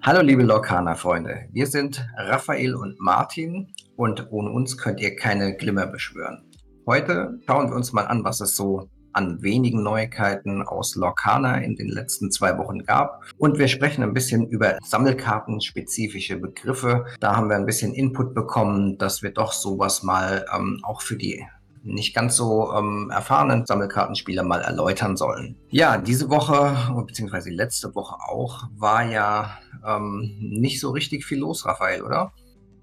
[0.00, 5.86] Hallo liebe Lokana-Freunde, wir sind Raphael und Martin und ohne uns könnt ihr keine Glimmer
[5.86, 6.50] beschwören.
[6.86, 11.76] Heute schauen wir uns mal an, was es so an wenigen Neuigkeiten aus Lorcana in
[11.76, 13.22] den letzten zwei Wochen gab.
[13.36, 17.04] Und wir sprechen ein bisschen über Sammelkarten-spezifische Begriffe.
[17.20, 21.16] Da haben wir ein bisschen Input bekommen, dass wir doch sowas mal ähm, auch für
[21.16, 21.46] die
[21.84, 25.56] nicht ganz so ähm, erfahrenen Sammelkartenspieler mal erläutern sollen.
[25.68, 26.76] Ja, diese Woche,
[27.06, 32.32] beziehungsweise letzte Woche auch, war ja ähm, nicht so richtig viel los, Raphael, oder?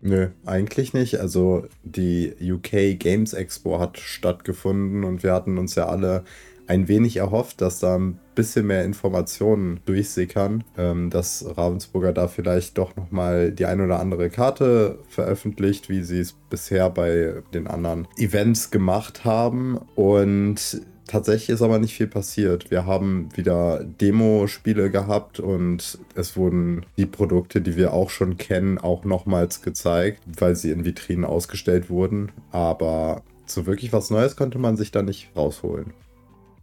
[0.02, 1.20] Nö, eigentlich nicht.
[1.20, 6.24] Also die UK Games Expo hat stattgefunden und wir hatten uns ja alle
[6.68, 12.76] ein wenig erhofft, dass da ein bisschen mehr Informationen durchsickern, ähm, dass Ravensburger da vielleicht
[12.80, 18.08] doch nochmal die ein oder andere Karte veröffentlicht, wie sie es bisher bei den anderen
[18.18, 19.78] Events gemacht haben.
[19.96, 22.72] Und Tatsächlich ist aber nicht viel passiert.
[22.72, 28.78] Wir haben wieder Demo-Spiele gehabt und es wurden die Produkte, die wir auch schon kennen,
[28.78, 32.32] auch nochmals gezeigt, weil sie in Vitrinen ausgestellt wurden.
[32.52, 35.92] Aber so wirklich was Neues konnte man sich da nicht rausholen.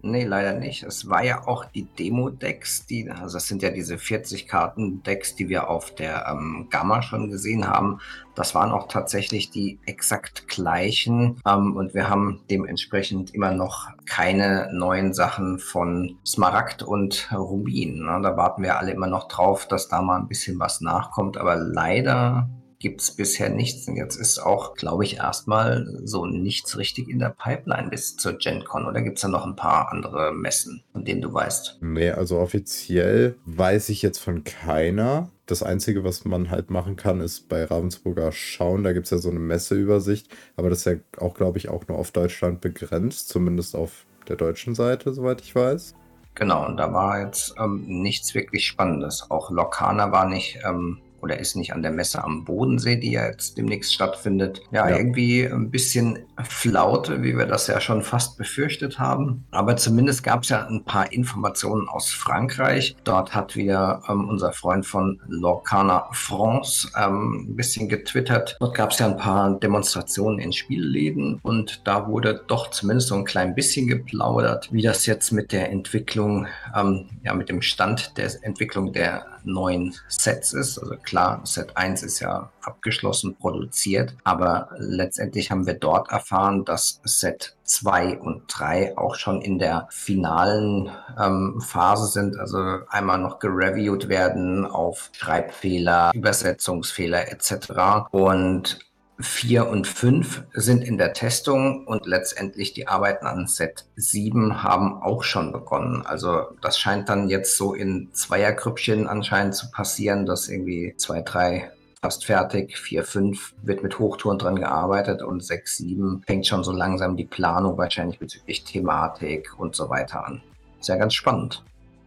[0.01, 0.85] Nee, leider nicht.
[0.85, 5.69] Es war ja auch die Demo-Decks, die, also das sind ja diese 40-Karten-Decks, die wir
[5.69, 7.99] auf der ähm, Gamma schon gesehen haben.
[8.37, 11.41] Das waren auch tatsächlich die exakt gleichen.
[11.45, 18.05] Ähm, und wir haben dementsprechend immer noch keine neuen Sachen von Smaragd und Rubin.
[18.05, 18.21] Ne?
[18.23, 21.39] Da warten wir alle immer noch drauf, dass da mal ein bisschen was nachkommt.
[21.39, 23.89] Aber leider gibt es bisher nichts.
[23.89, 28.35] Und jetzt ist auch, glaube ich, erstmal so nichts richtig in der Pipeline bis zur
[28.35, 28.87] GenCon.
[28.87, 31.79] Oder gibt es da noch ein paar andere Messen, von denen du weißt?
[31.81, 35.31] Nee, also offiziell weiß ich jetzt von keiner.
[35.47, 38.85] Das Einzige, was man halt machen kann, ist bei Ravensburger schauen.
[38.85, 40.29] Da gibt es ja so eine Messeübersicht.
[40.57, 43.29] Aber das ist ja auch, glaube ich, auch nur auf Deutschland begrenzt.
[43.29, 45.95] Zumindest auf der deutschen Seite, soweit ich weiß.
[46.35, 49.29] Genau, und da war jetzt ähm, nichts wirklich Spannendes.
[49.29, 53.27] Auch Lokana war nicht ähm, oder ist nicht an der Messe am Bodensee, die ja
[53.27, 54.63] jetzt demnächst stattfindet.
[54.71, 59.45] Ja, ja, irgendwie ein bisschen Flaute, wie wir das ja schon fast befürchtet haben.
[59.51, 62.97] Aber zumindest gab es ja ein paar Informationen aus Frankreich.
[63.05, 68.57] Dort hat wieder ähm, unser Freund von Lorcana France ähm, ein bisschen getwittert.
[68.61, 73.15] Dort gab es ja ein paar Demonstrationen in Spielläden und da wurde doch zumindest so
[73.15, 78.17] ein klein bisschen geplaudert, wie das jetzt mit der Entwicklung, ähm, ja, mit dem Stand
[78.17, 80.79] der Entwicklung der neuen Sets ist.
[80.79, 87.01] Also klar, Set 1 ist ja abgeschlossen produziert, aber letztendlich haben wir dort erfahren, dass
[87.05, 92.59] Set 2 und 3 auch schon in der finalen ähm, Phase sind, also
[92.89, 98.11] einmal noch gereviewt werden auf Schreibfehler, Übersetzungsfehler etc.
[98.11, 98.79] Und
[99.21, 105.03] 4 und 5 sind in der Testung und letztendlich die Arbeiten an Set 7 haben
[105.03, 106.07] auch schon begonnen.
[106.07, 111.71] Also das scheint dann jetzt so in Zweiergrüppchen anscheinend zu passieren, dass irgendwie 2, 3
[112.01, 116.71] fast fertig, 4, 5 wird mit Hochtouren dran gearbeitet und 6, 7 fängt schon so
[116.71, 120.41] langsam die Planung wahrscheinlich bezüglich Thematik und so weiter an.
[120.79, 121.65] Sehr ganz spannend.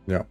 [0.07, 0.23] Ja.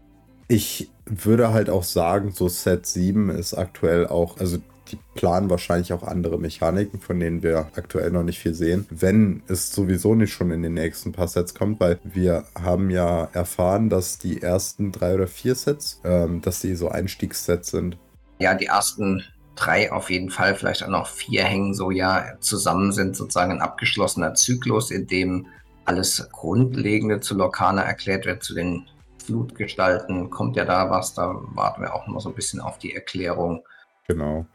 [0.48, 4.58] Ich würde halt auch sagen, so Set 7 ist aktuell auch, also
[4.92, 9.42] die planen wahrscheinlich auch andere Mechaniken, von denen wir aktuell noch nicht viel sehen, wenn
[9.48, 13.88] es sowieso nicht schon in den nächsten paar Sets kommt, weil wir haben ja erfahren,
[13.88, 17.96] dass die ersten drei oder vier Sets, ähm, dass die so Einstiegssets sind.
[18.38, 19.22] Ja, die ersten
[19.54, 23.60] drei auf jeden Fall, vielleicht auch noch vier hängen so ja zusammen, sind sozusagen ein
[23.60, 25.46] abgeschlossener Zyklus, in dem
[25.84, 28.86] alles Grundlegende zu Lokana erklärt wird, zu den
[29.24, 32.94] Flutgestalten kommt ja da was, da warten wir auch noch so ein bisschen auf die
[32.94, 33.62] Erklärung.
[34.08, 34.46] Genau.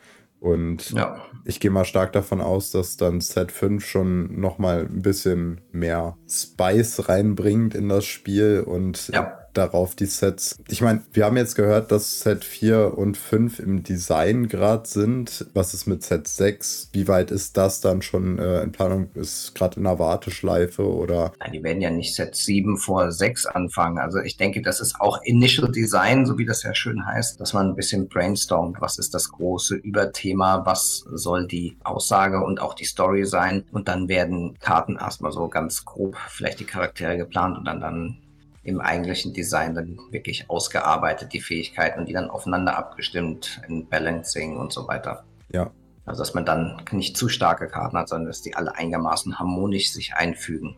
[0.46, 1.26] Und ja.
[1.44, 6.18] ich gehe mal stark davon aus, dass dann Set 5 schon nochmal ein bisschen mehr
[6.30, 10.58] Spice reinbringt in das Spiel und ja darauf die Sets.
[10.70, 15.48] Ich meine, wir haben jetzt gehört, dass Set 4 und 5 im Design gerade sind.
[15.54, 16.90] Was ist mit Set 6?
[16.94, 19.10] Wie weit ist das dann schon äh, in Planung?
[19.16, 21.34] Ist gerade in der Warteschleife oder?
[21.40, 23.98] Nein, die werden ja nicht Set 7 vor 6 anfangen.
[23.98, 27.54] Also ich denke, das ist auch Initial Design, so wie das ja schön heißt, dass
[27.54, 28.78] man ein bisschen brainstormt.
[28.82, 30.66] Was ist das große Überthema?
[30.66, 33.66] Was soll die Aussage und auch die Story sein?
[33.72, 38.18] Und dann werden Karten erstmal so ganz grob vielleicht die Charaktere geplant und dann, dann
[38.66, 44.58] im eigentlichen Design dann wirklich ausgearbeitet, die Fähigkeiten und die dann aufeinander abgestimmt in Balancing
[44.58, 45.24] und so weiter.
[45.54, 45.72] Ja.
[46.06, 49.92] Also dass man dann nicht zu starke Karten hat, sondern dass die alle einigermaßen harmonisch
[49.92, 50.76] sich einfügen.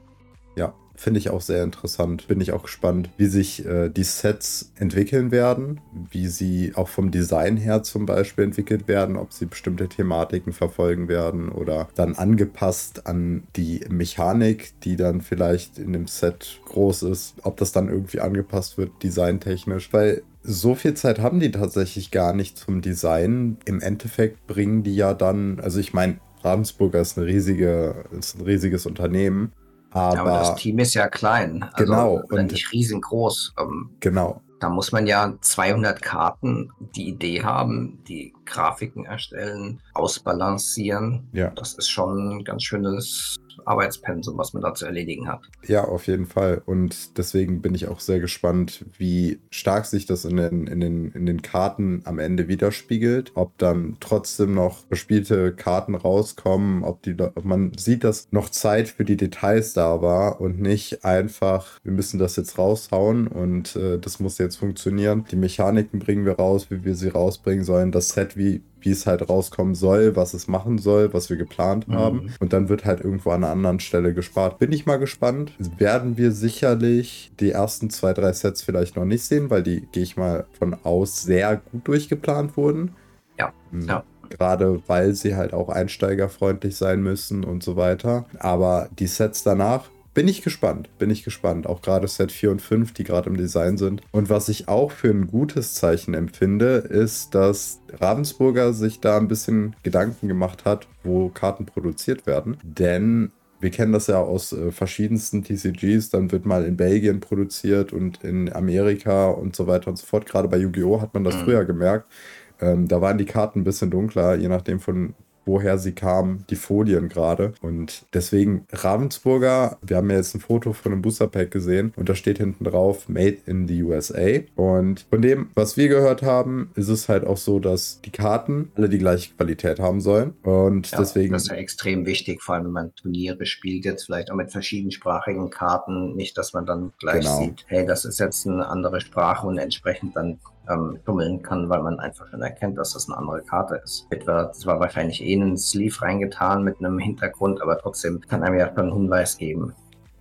[0.58, 2.28] Ja, finde ich auch sehr interessant.
[2.28, 7.12] Bin ich auch gespannt, wie sich äh, die Sets entwickeln werden, wie sie auch vom
[7.12, 13.06] Design her zum Beispiel entwickelt werden, ob sie bestimmte Thematiken verfolgen werden oder dann angepasst
[13.06, 18.20] an die Mechanik, die dann vielleicht in dem Set groß ist, ob das dann irgendwie
[18.20, 23.58] angepasst wird, designtechnisch, weil so viel Zeit haben die tatsächlich gar nicht zum Design.
[23.66, 28.46] Im Endeffekt bringen die ja dann, also ich meine, Ravensburger ist, eine riesige, ist ein
[28.46, 29.52] riesiges Unternehmen.
[29.92, 31.64] Aber, ja, aber das Team ist ja klein.
[31.74, 32.22] Also genau.
[32.30, 33.54] Und nicht riesengroß.
[33.60, 34.42] Ähm, genau.
[34.60, 41.28] Da muss man ja 200 Karten die Idee haben, die Grafiken erstellen, ausbalancieren.
[41.32, 41.52] Ja.
[41.52, 43.38] Das ist schon ein ganz schönes
[43.68, 45.42] Arbeitspensum, was man da zu erledigen hat.
[45.68, 46.62] Ja, auf jeden Fall.
[46.66, 51.12] Und deswegen bin ich auch sehr gespannt, wie stark sich das in den, in den,
[51.12, 53.32] in den Karten am Ende widerspiegelt.
[53.36, 58.88] Ob dann trotzdem noch bespielte Karten rauskommen, ob, die, ob man sieht, dass noch Zeit
[58.88, 64.00] für die Details da war und nicht einfach, wir müssen das jetzt raushauen und äh,
[64.00, 65.26] das muss jetzt funktionieren.
[65.32, 67.92] Die Mechaniken bringen wir raus, wie wir sie rausbringen sollen.
[67.92, 71.90] Das Set, wie wie es halt rauskommen soll, was es machen soll, was wir geplant
[71.90, 71.94] mhm.
[71.96, 72.34] haben.
[72.40, 74.60] Und dann wird halt irgendwo an einer anderen Stelle gespart.
[74.60, 75.52] Bin ich mal gespannt.
[75.78, 80.04] Werden wir sicherlich die ersten zwei, drei Sets vielleicht noch nicht sehen, weil die, gehe
[80.04, 82.92] ich mal von aus, sehr gut durchgeplant wurden.
[83.38, 83.88] Ja, mhm.
[83.90, 84.04] ja.
[84.30, 88.26] Gerade weil sie halt auch einsteigerfreundlich sein müssen und so weiter.
[88.40, 91.68] Aber die Sets danach bin ich gespannt, bin ich gespannt.
[91.68, 94.02] Auch gerade Set 4 und 5, die gerade im Design sind.
[94.10, 99.28] Und was ich auch für ein gutes Zeichen empfinde, ist, dass Ravensburger sich da ein
[99.28, 102.58] bisschen Gedanken gemacht hat, wo Karten produziert werden.
[102.64, 106.10] Denn wir kennen das ja aus äh, verschiedensten TCGs.
[106.10, 110.26] Dann wird mal in Belgien produziert und in Amerika und so weiter und so fort.
[110.26, 111.00] Gerade bei Yu-Gi-Oh!
[111.00, 111.42] hat man das mhm.
[111.42, 112.12] früher gemerkt.
[112.60, 115.14] Ähm, da waren die Karten ein bisschen dunkler, je nachdem von
[115.48, 117.54] woher sie kamen, die Folien gerade.
[117.62, 122.10] Und deswegen Ravensburger, wir haben ja jetzt ein Foto von einem Booster Pack gesehen und
[122.10, 124.40] da steht hinten drauf Made in the USA.
[124.56, 128.72] Und von dem, was wir gehört haben, ist es halt auch so, dass die Karten
[128.76, 130.34] alle die gleiche Qualität haben sollen.
[130.44, 131.34] Und ja, deswegen.
[131.34, 134.52] Das ist ja extrem wichtig, vor allem wenn man Turniere spielt, jetzt vielleicht auch mit
[134.52, 136.16] verschiedensprachigen Karten.
[136.16, 137.40] Nicht, dass man dann gleich genau.
[137.40, 141.82] sieht, hey, das ist jetzt eine andere Sprache und entsprechend dann ähm, tummeln kann, weil
[141.82, 144.08] man einfach schon erkennt, dass das eine andere Karte ist.
[144.10, 144.24] Wird
[144.56, 148.86] zwar wahrscheinlich eh einen Sleeve reingetan mit einem Hintergrund, aber trotzdem kann einem ja schon
[148.86, 149.74] einen Hinweis geben.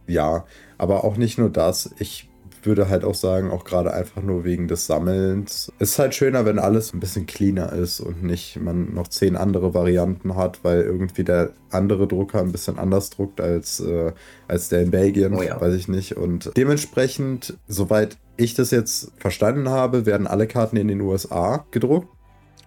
[0.07, 0.45] Ja,
[0.79, 1.95] aber auch nicht nur das.
[1.99, 2.29] Ich
[2.67, 5.73] würde halt auch sagen, auch gerade einfach nur wegen des Sammelns.
[5.79, 9.37] Es ist halt schöner, wenn alles ein bisschen cleaner ist und nicht man noch zehn
[9.37, 14.13] andere Varianten hat, weil irgendwie der andere Drucker ein bisschen anders druckt als, äh,
[14.49, 15.61] als der in Belgien, oh ja.
[15.61, 16.17] weiß ich nicht.
[16.17, 22.09] Und dementsprechend, soweit ich das jetzt verstanden habe, werden alle Karten in den USA gedruckt.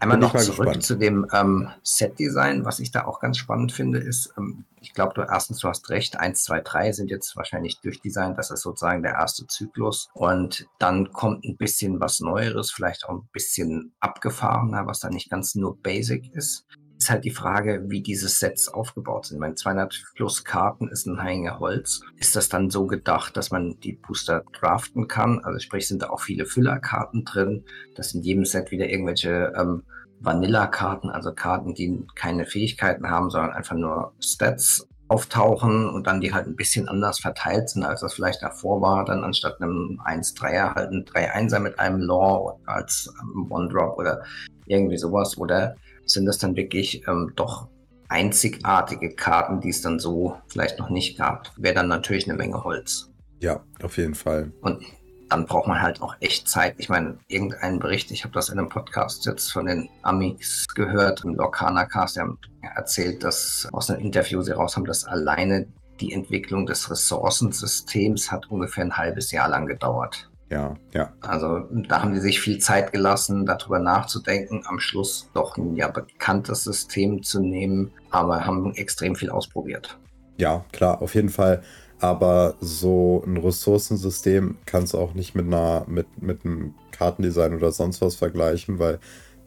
[0.01, 0.83] Einmal noch zurück gespannt.
[0.83, 2.63] zu dem ähm, Set-Design.
[2.63, 5.89] Was ich da auch ganz spannend finde, ist, ähm, ich glaube, du erstens, du hast
[5.89, 8.37] recht, 1, 2, 3 sind jetzt wahrscheinlich durchdesignt.
[8.37, 10.07] Das ist sozusagen der erste Zyklus.
[10.13, 15.29] Und dann kommt ein bisschen was Neueres, vielleicht auch ein bisschen abgefahrener, was dann nicht
[15.29, 16.65] ganz nur Basic ist.
[17.09, 19.39] Halt die Frage, wie diese Sets aufgebaut sind.
[19.39, 22.01] Meine 200 plus Karten ist ein Hänge Holz.
[22.17, 25.39] Ist das dann so gedacht, dass man die Booster draften kann?
[25.43, 27.63] Also sprich, sind da auch viele Füllerkarten drin,
[27.95, 29.83] dass in jedem Set wieder irgendwelche ähm,
[30.19, 36.33] Vanilla-Karten, also Karten, die keine Fähigkeiten haben, sondern einfach nur Stats auftauchen und dann die
[36.33, 39.05] halt ein bisschen anders verteilt sind, als das vielleicht davor war.
[39.05, 43.11] Dann anstatt einem 1-3er halt ein 3-1er mit einem Law als
[43.49, 44.23] One-Drop oder
[44.67, 45.37] irgendwie sowas.
[45.37, 45.75] Oder
[46.11, 47.67] sind das dann wirklich ähm, doch
[48.07, 51.51] einzigartige Karten, die es dann so vielleicht noch nicht gab?
[51.57, 53.09] Wäre dann natürlich eine Menge Holz.
[53.39, 54.51] Ja, auf jeden Fall.
[54.61, 54.83] Und
[55.29, 56.75] dann braucht man halt auch echt Zeit.
[56.77, 61.23] Ich meine, irgendeinen Bericht, ich habe das in einem Podcast jetzt von den Amics gehört,
[61.23, 62.39] im Lorcaner Cast, die haben
[62.75, 65.67] erzählt, dass aus einem Interview sie raus haben, dass alleine
[66.01, 70.29] die Entwicklung des Ressourcensystems hat ungefähr ein halbes Jahr lang gedauert.
[70.49, 71.13] Ja, ja.
[71.21, 75.87] Also da haben die sich viel Zeit gelassen, darüber nachzudenken, am Schluss doch ein ja
[75.87, 79.97] bekanntes System zu nehmen, aber haben extrem viel ausprobiert.
[80.37, 81.61] Ja, klar, auf jeden Fall.
[81.99, 87.71] Aber so ein Ressourcensystem kannst du auch nicht mit einer, mit, mit einem Kartendesign oder
[87.71, 88.99] sonst was vergleichen, weil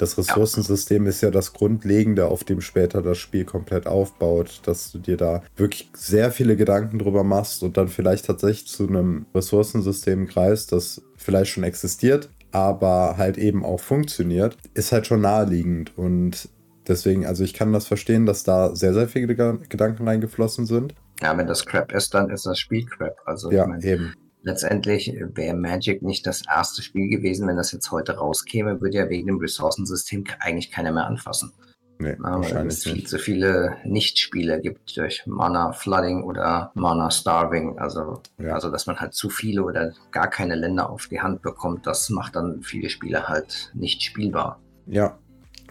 [0.02, 1.08] das Ressourcensystem ja.
[1.08, 5.42] ist ja das Grundlegende, auf dem später das Spiel komplett aufbaut, dass du dir da
[5.56, 11.02] wirklich sehr viele Gedanken drüber machst und dann vielleicht tatsächlich zu einem Ressourcensystem greifst, das
[11.16, 16.48] vielleicht schon existiert, aber halt eben auch funktioniert, ist halt schon naheliegend und
[16.88, 20.96] deswegen, also ich kann das verstehen, dass da sehr, sehr viele Gedanken reingeflossen sind.
[21.22, 23.16] Ja, wenn das Crap ist, dann ist das Spiel Crap.
[23.24, 24.14] Also ja, ich mein, eben.
[24.42, 29.08] Letztendlich wäre Magic nicht das erste Spiel gewesen, wenn das jetzt heute rauskäme, würde ja
[29.08, 31.52] wegen dem Ressourcensystem eigentlich keiner mehr anfassen.
[31.98, 37.78] Nee, Na, weil es viel zu viele Nichtspiele gibt durch Mana Flooding oder Mana Starving.
[37.78, 38.54] Also, Ja.
[38.54, 42.10] also, dass man halt zu viele oder gar keine Länder auf die Hand bekommt, das
[42.10, 44.60] macht dann viele Spiele halt nicht spielbar.
[44.86, 45.16] Ja,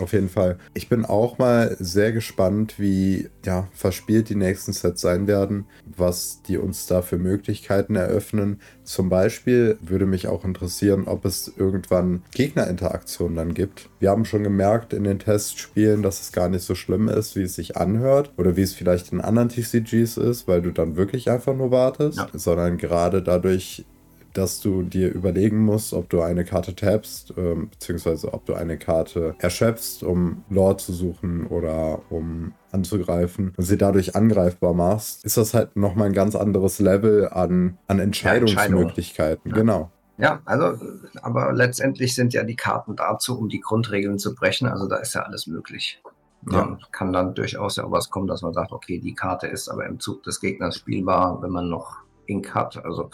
[0.02, 0.58] auf jeden Fall.
[0.74, 6.42] Ich bin auch mal sehr gespannt, wie ja, verspielt die nächsten Sets sein werden, was
[6.48, 8.60] die uns da für Möglichkeiten eröffnen.
[8.84, 13.90] Zum Beispiel würde mich auch interessieren, ob es irgendwann Gegnerinteraktionen dann gibt.
[14.00, 17.44] Wir haben schon gemerkt in den Testspielen, dass es gar nicht so schlimm ist, wie
[17.44, 21.30] es sich anhört oder wie es vielleicht in anderen TCGs ist, weil du dann wirklich
[21.30, 22.28] einfach nur wartest, Ja.
[22.34, 23.86] sondern gerade dadurch
[24.34, 28.78] dass du dir überlegen musst, ob du eine Karte tappst, ähm, beziehungsweise ob du eine
[28.78, 35.38] Karte erschöpfst, um Lore zu suchen oder um anzugreifen und sie dadurch angreifbar machst, ist
[35.38, 39.52] das halt nochmal ein ganz anderes Level an, an Entscheidungsmöglichkeiten.
[39.52, 39.56] Ja.
[39.58, 39.92] Genau.
[40.18, 40.78] Ja, also,
[41.24, 44.68] aber letztendlich sind ja die Karten dazu, um die Grundregeln zu brechen.
[44.68, 46.02] Also da ist ja alles möglich.
[46.50, 46.66] Ja.
[46.66, 49.68] Man kann dann durchaus ja auch was kommen, dass man sagt, okay, die Karte ist
[49.68, 51.98] aber im Zug des Gegners spielbar, wenn man noch
[52.28, 52.84] Ink hat.
[52.84, 53.10] Also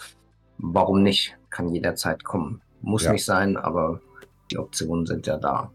[0.58, 1.36] warum nicht?
[1.50, 2.60] Kann jederzeit kommen.
[2.82, 3.12] Muss Ja.
[3.12, 4.00] nicht sein, aber
[4.50, 5.70] die Optionen sind ja da.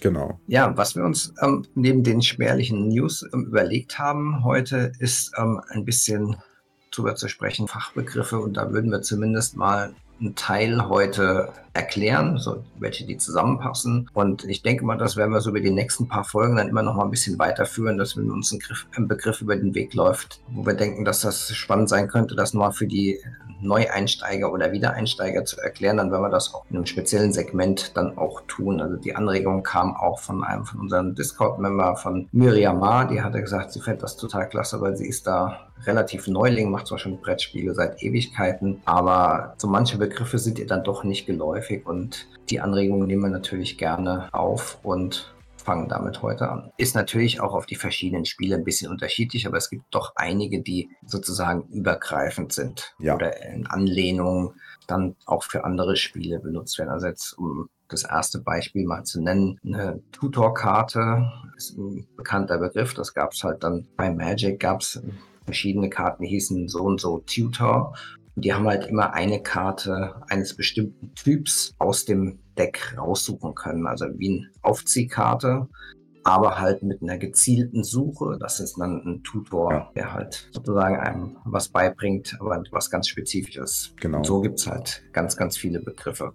[0.00, 0.38] Genau.
[0.46, 5.60] Ja, was wir uns ähm, neben den spärlichen News ähm, überlegt haben heute, ist ähm,
[5.68, 6.36] ein bisschen
[6.90, 8.38] drüber zu sprechen, Fachbegriffe.
[8.38, 14.08] Und da würden wir zumindest mal einen Teil heute erklären, so welche die zusammenpassen.
[14.14, 16.82] Und ich denke mal, das werden wir so über die nächsten paar Folgen dann immer
[16.82, 19.92] noch mal ein bisschen weiterführen, dass wenn uns ein, Griff, ein Begriff über den Weg
[19.92, 23.18] läuft, wo wir denken, dass das spannend sein könnte, das mal für die
[23.60, 28.16] Neueinsteiger oder Wiedereinsteiger zu erklären, dann werden wir das auch in einem speziellen Segment dann
[28.18, 28.80] auch tun.
[28.80, 33.40] Also die Anregung kam auch von einem von unseren Discord-Member von Miriam Ma, die hatte
[33.40, 37.20] gesagt, sie fände das total klasse, weil sie ist da relativ Neuling, macht zwar schon
[37.20, 42.60] Brettspiele seit Ewigkeiten, aber so manche Begriffe sind ihr dann doch nicht geläufig und die
[42.60, 46.70] Anregungen nehmen wir natürlich gerne auf und fangen damit heute an.
[46.76, 50.62] Ist natürlich auch auf die verschiedenen Spiele ein bisschen unterschiedlich, aber es gibt doch einige,
[50.62, 53.14] die sozusagen übergreifend sind Ja.
[53.14, 54.54] oder in Anlehnung
[54.86, 56.90] dann auch für andere Spiele benutzt werden.
[56.90, 62.94] Also jetzt um das erste Beispiel mal zu nennen, eine Tutor-Karte ist ein bekannter Begriff.
[62.94, 65.02] Das gab es halt dann bei Magic, gab es
[65.44, 67.94] verschiedene Karten, die hießen so und so Tutor.
[68.36, 73.86] Und die haben halt immer eine Karte eines bestimmten Typs aus dem Deck raussuchen können.
[73.86, 75.68] Also wie eine Aufziehkarte,
[76.24, 78.36] aber halt mit einer gezielten Suche.
[78.40, 79.90] Das ist dann ein Tutor, Ja.
[79.94, 83.94] der halt sozusagen einem was beibringt, aber was ganz Spezifisches.
[84.00, 84.18] Genau.
[84.18, 86.32] Und so gibt es halt ganz, ganz viele Begriffe.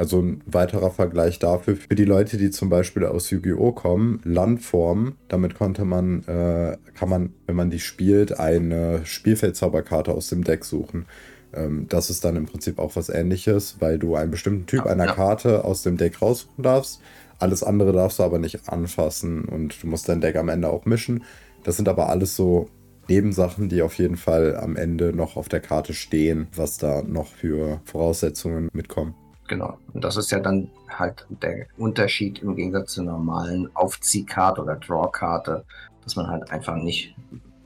[0.00, 3.72] Also ein weiterer Vergleich dafür für die Leute, die zum Beispiel aus Yu-Gi-Oh!
[3.72, 10.30] kommen, Landform, damit konnte man, äh, kann man, wenn man die spielt, eine Spielfeldzauberkarte aus
[10.30, 11.04] dem Deck suchen.
[11.52, 14.90] Ähm, das ist dann im Prinzip auch was ähnliches, weil du einen bestimmten Typ Ja,
[14.90, 15.12] einer ja.
[15.12, 17.02] Karte aus dem Deck raussuchen darfst.
[17.38, 20.86] Alles andere darfst du aber nicht anfassen und du musst dein Deck am Ende auch
[20.86, 21.24] mischen.
[21.62, 22.70] Das sind aber alles so
[23.10, 27.26] Nebensachen, die auf jeden Fall am Ende noch auf der Karte stehen, was da noch
[27.26, 29.14] für Voraussetzungen mitkommen.
[29.50, 29.78] Genau.
[29.92, 35.64] Und das ist ja dann halt der Unterschied im Gegensatz zur normalen Aufziehkarte oder Drawkarte,
[36.04, 37.16] dass man halt einfach nicht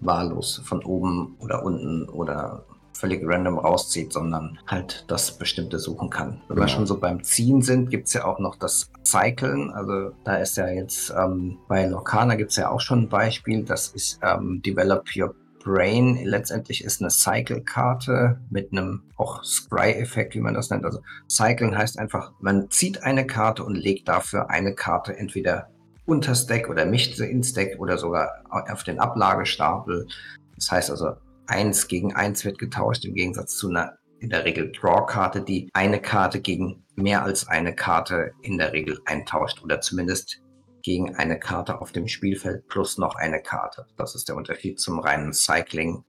[0.00, 2.64] wahllos von oben oder unten oder
[2.95, 6.41] völlig random rauszieht, sondern halt das Bestimmte suchen kann.
[6.49, 6.69] Wenn wir Genau.
[6.69, 9.71] schon so beim Ziehen sind, gibt es ja auch noch das Cyclen.
[9.73, 13.62] Also da ist ja jetzt ähm, bei Locana gibt es ja auch schon ein Beispiel,
[13.62, 20.40] das ist ähm, Develop Your Brain letztendlich ist eine Cycle-Karte mit einem auch Scry-Effekt, wie
[20.40, 20.85] man das nennt.
[20.85, 25.71] Also Cyclen heißt einfach, man zieht eine Karte und legt dafür eine Karte entweder
[26.06, 30.06] unter Stack oder mischt sie ins Deck oder sogar auf den Ablagestapel.
[30.54, 31.14] Das heißt also,
[31.47, 36.00] eins gegen eins wird getauscht im Gegensatz zu einer in der Regel Draw-Karte, die eine
[36.00, 40.40] Karte gegen mehr als eine Karte in der Regel eintauscht oder zumindest
[40.85, 43.87] gegen eine Karte auf dem Spielfeld plus noch eine Karte.
[43.97, 46.05] Das ist der Unterschied zum reinen Cycling.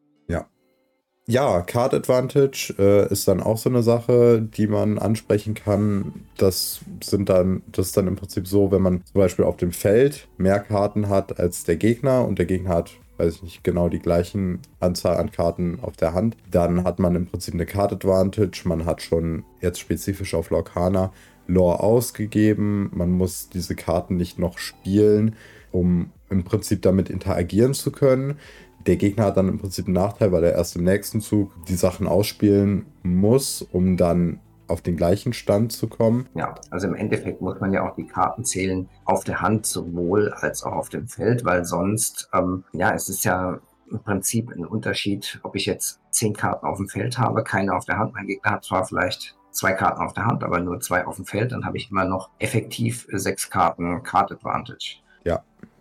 [1.27, 6.25] Ja, Card Advantage äh, ist dann auch so eine Sache, die man ansprechen kann.
[6.38, 9.72] Das sind dann, das ist dann im Prinzip so, wenn man zum Beispiel auf dem
[9.72, 13.89] Feld mehr Karten hat als der Gegner und der Gegner hat, weiß ich nicht, genau
[13.89, 17.94] die gleichen Anzahl an Karten auf der Hand, dann hat man im Prinzip eine Card
[17.94, 18.62] Advantage.
[18.65, 21.12] Man hat schon jetzt spezifisch auf Lorcana
[21.47, 22.91] Lore ausgegeben.
[22.93, 25.35] Man muss diese Karten nicht noch spielen,
[25.71, 28.37] um im Prinzip damit interagieren zu können.
[28.85, 31.75] Der Gegner hat dann im Prinzip einen Nachteil, weil er erst im nächsten Zug die
[31.75, 36.27] Sachen ausspielen muss, um dann auf den gleichen Stand zu kommen.
[36.33, 40.31] Ja, also im Endeffekt muss man ja auch die Karten zählen auf der Hand sowohl
[40.33, 43.59] als auch auf dem Feld, weil sonst, ähm, ja, es ist ja
[43.91, 47.85] im Prinzip ein Unterschied, ob ich jetzt zehn Karten auf dem Feld habe, keine auf
[47.85, 48.13] der Hand.
[48.13, 51.25] Mein Gegner hat zwar vielleicht zwei Karten auf der Hand, aber nur zwei auf dem
[51.25, 54.97] Feld, dann habe ich immer noch effektiv sechs Karten Card Advantage.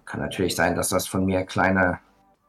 [0.05, 1.99] Kann natürlich sein, dass das von mir kleine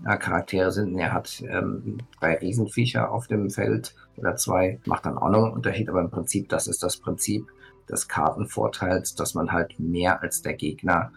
[0.03, 0.97] ja, Charaktere sind.
[0.97, 5.53] Er hat ähm, drei Riesenviecher auf dem Feld oder zwei, macht dann auch noch einen
[5.53, 7.47] Unterschied, aber im Prinzip, das ist das Prinzip
[7.89, 11.11] des Kartenvorteils, dass man halt mehr als der Gegner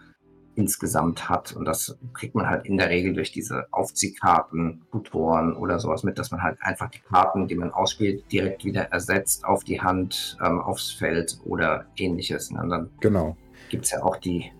[0.59, 1.53] insgesamt hat.
[1.53, 6.19] Und das kriegt man halt in der Regel durch diese Aufziehkarten, Tutoren oder sowas mit,
[6.19, 10.37] dass man halt einfach die Karten, die man ausspielt, direkt wieder ersetzt auf die Hand,
[10.43, 12.51] ähm, aufs Feld oder ähnliches.
[12.51, 13.37] Und dann genau.
[13.69, 14.51] gibt es ja auch die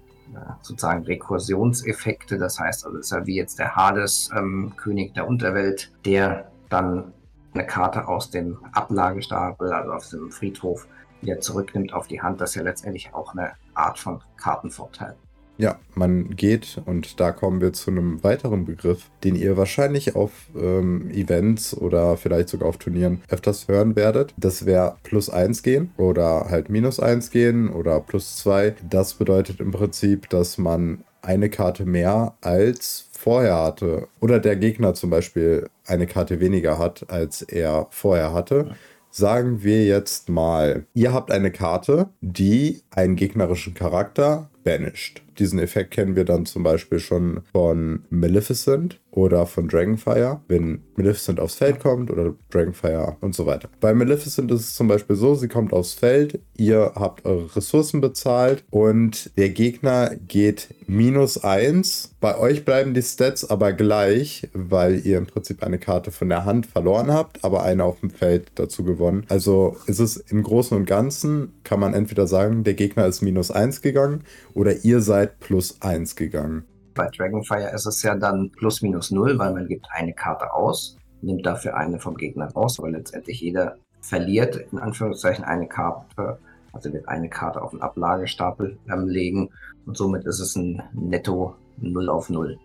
[0.62, 2.38] sozusagen Rekursionseffekte.
[2.38, 7.14] Das heißt, also ist ja wie jetzt der Hades, ähm, König der Unterwelt, der dann
[7.54, 10.88] eine Karte aus dem Ablagestapel, also aus dem Friedhof,
[11.22, 12.40] wieder zurücknimmt auf die Hand.
[12.40, 15.18] Das ist ja letztendlich auch eine Art von Kartenvorteil.
[15.60, 20.32] Ja, man geht, und da kommen wir zu einem weiteren Begriff, den ihr wahrscheinlich auf
[20.56, 24.34] ähm, Events oder vielleicht sogar auf Turnieren öfters hören werdet.
[24.38, 28.76] Das wäre plus 1 gehen oder halt minus 1 gehen oder plus 2.
[28.90, 34.08] Das bedeutet im Prinzip, dass man eine Karte mehr als vorher hatte.
[34.22, 38.78] Oder der Gegner zum Beispiel eine Karte weniger hat, als er vorher hatte.
[39.12, 45.22] Sagen wir jetzt mal, ihr habt eine Karte, die einen gegnerischen Charakter banished.
[45.40, 51.40] Diesen Effekt kennen wir dann zum Beispiel schon von Maleficent oder von Dragonfire, wenn Maleficent
[51.40, 53.70] aufs Feld kommt oder Dragonfire und so weiter.
[53.80, 58.02] Bei Maleficent ist es zum Beispiel so, sie kommt aufs Feld, ihr habt eure Ressourcen
[58.02, 62.16] bezahlt und der Gegner geht minus 1.
[62.20, 66.46] Bei euch bleiben die Stats aber gleich, weil ihr im Prinzip eine Karte von der
[66.46, 69.26] Hand verloren habt, aber eine auf dem Feld dazu gewonnen.
[69.30, 73.52] Also ist es im Großen und Ganzen, kann man entweder sagen, der Gegner ist minus
[73.52, 74.24] 1 gegangen
[74.60, 76.66] oder ihr seid plus 1 gegangen.
[76.94, 80.98] Bei Dragonfire ist es ja dann plus minus 0, weil man gibt eine Karte aus,
[81.22, 86.40] nimmt dafür eine vom Gegner raus, aber letztendlich jeder verliert in Anführungszeichen eine Karte,
[86.74, 89.50] also wird eine Karte auf den Ablagestapel ähm, legen
[89.86, 92.58] und somit ist es ein Netto 0 auf 0.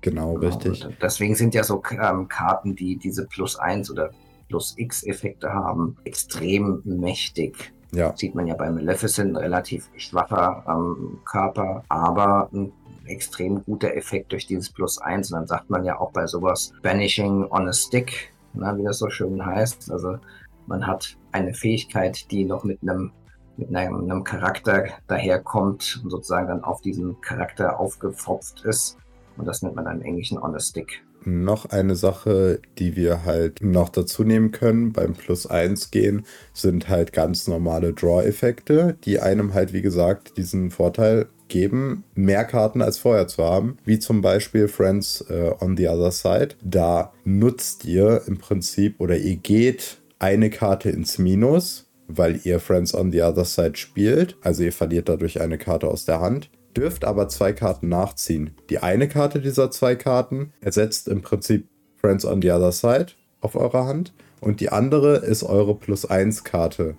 [0.00, 0.84] Genau, genau richtig.
[0.84, 4.10] Und deswegen sind ja so ähm, Karten, die diese plus 1 oder
[4.48, 7.72] plus X Effekte haben, extrem mächtig.
[7.96, 8.14] Ja.
[8.14, 12.70] Sieht man ja bei Maleficent, relativ schwacher ähm, Körper, aber ein
[13.06, 15.32] extrem guter Effekt durch dieses Plus 1.
[15.32, 18.98] Und dann sagt man ja auch bei sowas Banishing on a Stick, na, wie das
[18.98, 19.90] so schön heißt.
[19.90, 20.18] Also
[20.66, 23.12] man hat eine Fähigkeit, die noch mit einem
[23.56, 28.98] mit einem, einem Charakter daherkommt und sozusagen dann auf diesen Charakter aufgepfropft ist.
[29.38, 31.02] Und das nennt man dann im Englischen on a Stick.
[31.26, 36.88] Noch eine Sache, die wir halt noch dazu nehmen können beim Plus 1 gehen, sind
[36.88, 42.98] halt ganz normale Draw-Effekte, die einem halt, wie gesagt, diesen Vorteil geben, mehr Karten als
[42.98, 46.54] vorher zu haben, wie zum Beispiel Friends äh, on the Other Side.
[46.62, 52.94] Da nutzt ihr im Prinzip oder ihr geht eine Karte ins Minus, weil ihr Friends
[52.94, 54.36] on the Other Side spielt.
[54.42, 58.52] Also ihr verliert dadurch eine Karte aus der Hand dürft aber zwei Karten nachziehen.
[58.70, 63.06] Die eine Karte dieser zwei Karten ersetzt im Prinzip Friends on the Other Side
[63.40, 66.94] auf eurer Hand und die andere ist eure Plus 1 Karte.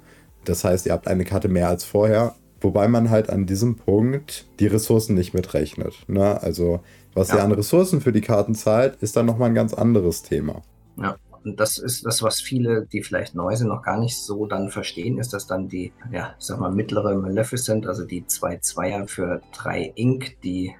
[0.45, 4.47] Das heißt, ihr habt eine Karte mehr als vorher, wobei man halt an diesem Punkt
[4.59, 5.93] die Ressourcen nicht mitrechnet.
[6.07, 6.41] Ne?
[6.41, 6.81] Also,
[7.13, 7.35] was ja.
[7.35, 10.61] ihr an Ressourcen für die Karten zahlt, ist dann nochmal ein ganz anderes Thema.
[10.97, 11.15] Ja.
[11.43, 14.69] Und das ist das, was viele, die vielleicht neu sind, noch gar nicht so dann
[14.69, 19.41] verstehen, ist, dass dann die, ja, sag mal, mittlere Maleficent, also die zwei Zweier für
[19.53, 20.75] drei Ink, die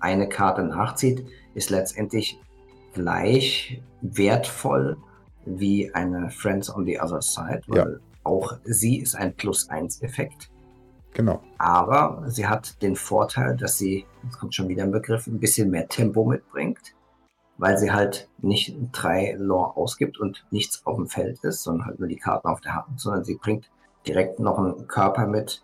[0.00, 2.38] eine Karte nachzieht, ist letztendlich
[2.94, 4.96] gleich wertvoll
[5.44, 7.98] wie eine Friends on the Other Side, weil ja.
[8.24, 10.50] auch sie ist ein Plus-1-Effekt.
[11.14, 11.42] Genau.
[11.56, 15.70] Aber sie hat den Vorteil, dass sie, jetzt kommt schon wieder ein Begriff, ein bisschen
[15.70, 16.94] mehr Tempo mitbringt
[17.58, 21.98] weil sie halt nicht drei Lore ausgibt und nichts auf dem Feld ist, sondern halt
[21.98, 23.68] nur die Karten auf der Hand, sondern sie bringt
[24.06, 25.62] direkt noch einen Körper mit,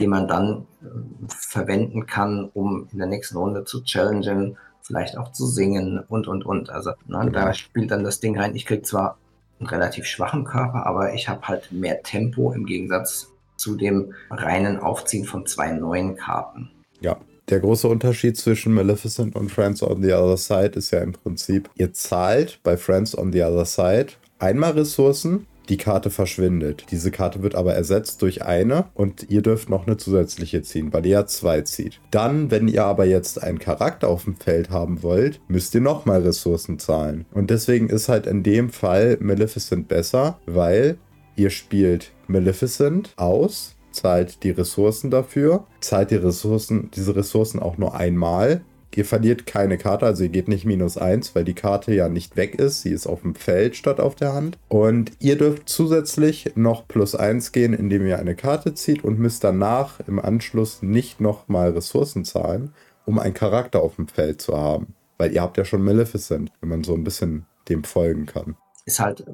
[0.00, 0.86] den man dann äh,
[1.28, 6.46] verwenden kann, um in der nächsten Runde zu challengen, vielleicht auch zu singen und und
[6.46, 6.70] und.
[6.70, 7.52] Also ne, da genau.
[7.52, 8.54] spielt dann das Ding rein.
[8.54, 9.18] Ich krieg zwar
[9.58, 14.78] einen relativ schwachen Körper, aber ich habe halt mehr Tempo im Gegensatz zu dem reinen
[14.78, 16.70] Aufziehen von zwei neuen Karten.
[17.00, 17.16] Ja,
[17.52, 21.68] der große Unterschied zwischen Maleficent und Friends on the Other Side ist ja im Prinzip,
[21.76, 26.86] ihr zahlt bei Friends on the Other Side einmal Ressourcen, die Karte verschwindet.
[26.90, 31.04] Diese Karte wird aber ersetzt durch eine und ihr dürft noch eine zusätzliche ziehen, weil
[31.04, 32.00] ihr ja zwei zieht.
[32.10, 36.22] Dann, wenn ihr aber jetzt einen Charakter auf dem Feld haben wollt, müsst ihr nochmal
[36.22, 37.26] Ressourcen zahlen.
[37.34, 40.96] Und deswegen ist halt in dem Fall Maleficent besser, weil
[41.36, 47.94] ihr spielt Maleficent aus, zahlt die Ressourcen dafür, zahlt die Ressourcen, diese Ressourcen auch nur
[47.94, 48.62] einmal.
[48.94, 52.36] Ihr verliert keine Karte, also ihr geht nicht minus eins, weil die Karte ja nicht
[52.36, 52.82] weg ist.
[52.82, 54.58] Sie ist auf dem Feld statt auf der Hand.
[54.68, 59.44] Und ihr dürft zusätzlich noch plus eins gehen, indem ihr eine Karte zieht und müsst
[59.44, 62.74] danach im Anschluss nicht nochmal Ressourcen zahlen.
[63.04, 64.94] um einen Charakter auf dem Feld zu haben.
[65.18, 69.00] Weil ihr habt ja schon Maleficent, wenn man so ein bisschen dem folgen kann ist
[69.00, 69.24] halt,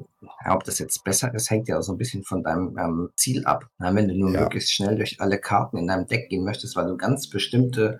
[0.45, 3.45] ob das jetzt besser ist, hängt ja auch so ein bisschen von deinem ähm, Ziel
[3.45, 3.65] ab.
[3.77, 4.41] Na, wenn du nur ja.
[4.41, 7.99] möglichst schnell durch alle Karten in deinem Deck gehen möchtest, weil du ganz bestimmte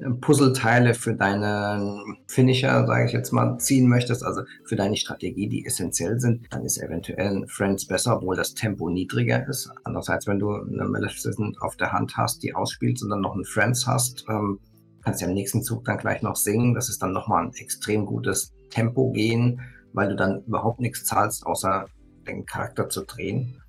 [0.00, 5.48] ähm, Puzzleteile für deinen Finisher, sage ich jetzt mal, ziehen möchtest, also für deine Strategie,
[5.48, 9.70] die essentiell sind, dann ist eventuell ein Friends besser, obwohl das Tempo niedriger ist.
[9.84, 13.44] Andererseits, wenn du eine Maleficent auf der Hand hast, die ausspielt und dann noch einen
[13.44, 14.58] Friends hast, ähm,
[15.02, 16.74] kannst du ja im nächsten Zug dann gleich noch singen.
[16.74, 19.60] Das ist dann nochmal ein extrem gutes Tempo gehen,
[19.92, 21.86] weil du dann überhaupt nichts zahlst, außer
[22.26, 23.62] den Charakter zu drehen.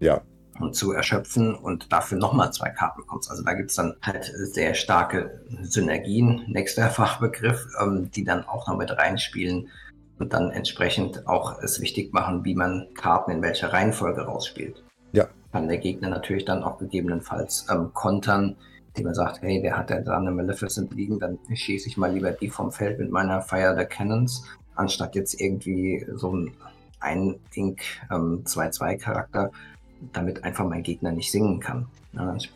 [0.00, 0.22] Ja,
[0.60, 3.30] und zu erschöpfen und dafür nochmal zwei Karten bekommst.
[3.30, 8.66] Also da gibt es dann halt sehr starke Synergien, nächster Fachbegriff, ähm, die dann auch
[8.66, 9.68] noch mit reinspielen
[10.18, 14.82] und dann entsprechend auch es wichtig machen, wie man Karten in welcher Reihenfolge rausspielt.
[15.12, 15.26] Ja.
[15.52, 18.56] Kann der Gegner natürlich dann auch gegebenenfalls ähm, kontern,
[18.88, 22.12] indem man sagt, hey, der hat ja da eine Maleficent liegen, dann schieße ich mal
[22.12, 24.44] lieber die vom Feld mit meiner Fire the Cannons,
[24.76, 26.52] anstatt jetzt irgendwie so ein
[27.00, 29.50] ein Ink 2-2 ähm, Charakter
[30.12, 31.86] damit einfach mein Gegner nicht singen kann.
[32.36, 32.48] Es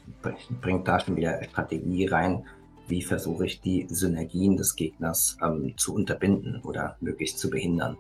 [0.61, 2.45] bringt da schon wieder Strategie rein,
[2.87, 7.97] wie versuche ich die Synergien des Gegners ähm, zu unterbinden oder möglichst zu behindern.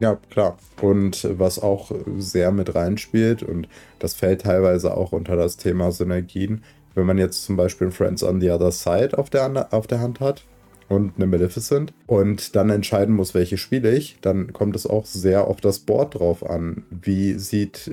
[0.00, 0.58] Ja, klar.
[0.82, 3.68] Und was auch sehr mit reinspielt, und
[4.00, 6.62] das fällt teilweise auch unter das Thema Synergien,
[6.94, 10.20] wenn man jetzt zum Beispiel Friends on the Other Side auf der, auf der Hand
[10.20, 10.44] hat
[10.88, 15.46] und eine Maleficent und dann entscheiden muss, welche spiele ich, dann kommt es auch sehr
[15.46, 16.84] auf das Board drauf an.
[16.90, 17.90] Wie sieht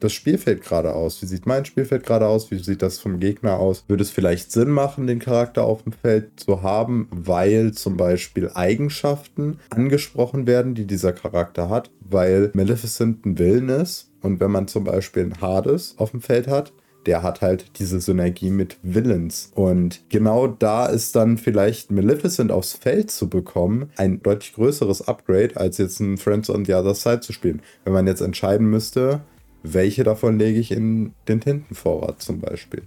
[0.00, 1.22] das Spielfeld gerade aus?
[1.22, 2.50] Wie sieht mein Spielfeld gerade aus?
[2.50, 3.84] Wie sieht das vom Gegner aus?
[3.88, 8.50] Würde es vielleicht Sinn machen, den Charakter auf dem Feld zu haben, weil zum Beispiel
[8.54, 14.68] Eigenschaften angesprochen werden, die dieser Charakter hat, weil Maleficent ein Willen ist und wenn man
[14.68, 16.72] zum Beispiel einen Hades auf dem Feld hat,
[17.06, 19.50] der hat halt diese Synergie mit Villains.
[19.54, 25.56] Und genau da ist dann vielleicht Maleficent aufs Feld zu bekommen, ein deutlich größeres Upgrade,
[25.56, 27.62] als jetzt ein Friends on the Other Side zu spielen.
[27.84, 29.20] Wenn man jetzt entscheiden müsste,
[29.62, 32.82] welche davon lege ich in den Tintenvorrat zum Beispiel?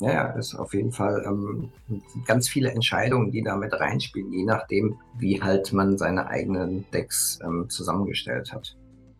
[0.00, 1.70] Ja, ja, ist auf jeden Fall ähm,
[2.26, 7.38] ganz viele Entscheidungen, die da mit reinspielen, je nachdem, wie halt man seine eigenen Decks
[7.44, 8.76] ähm, zusammengestellt hat.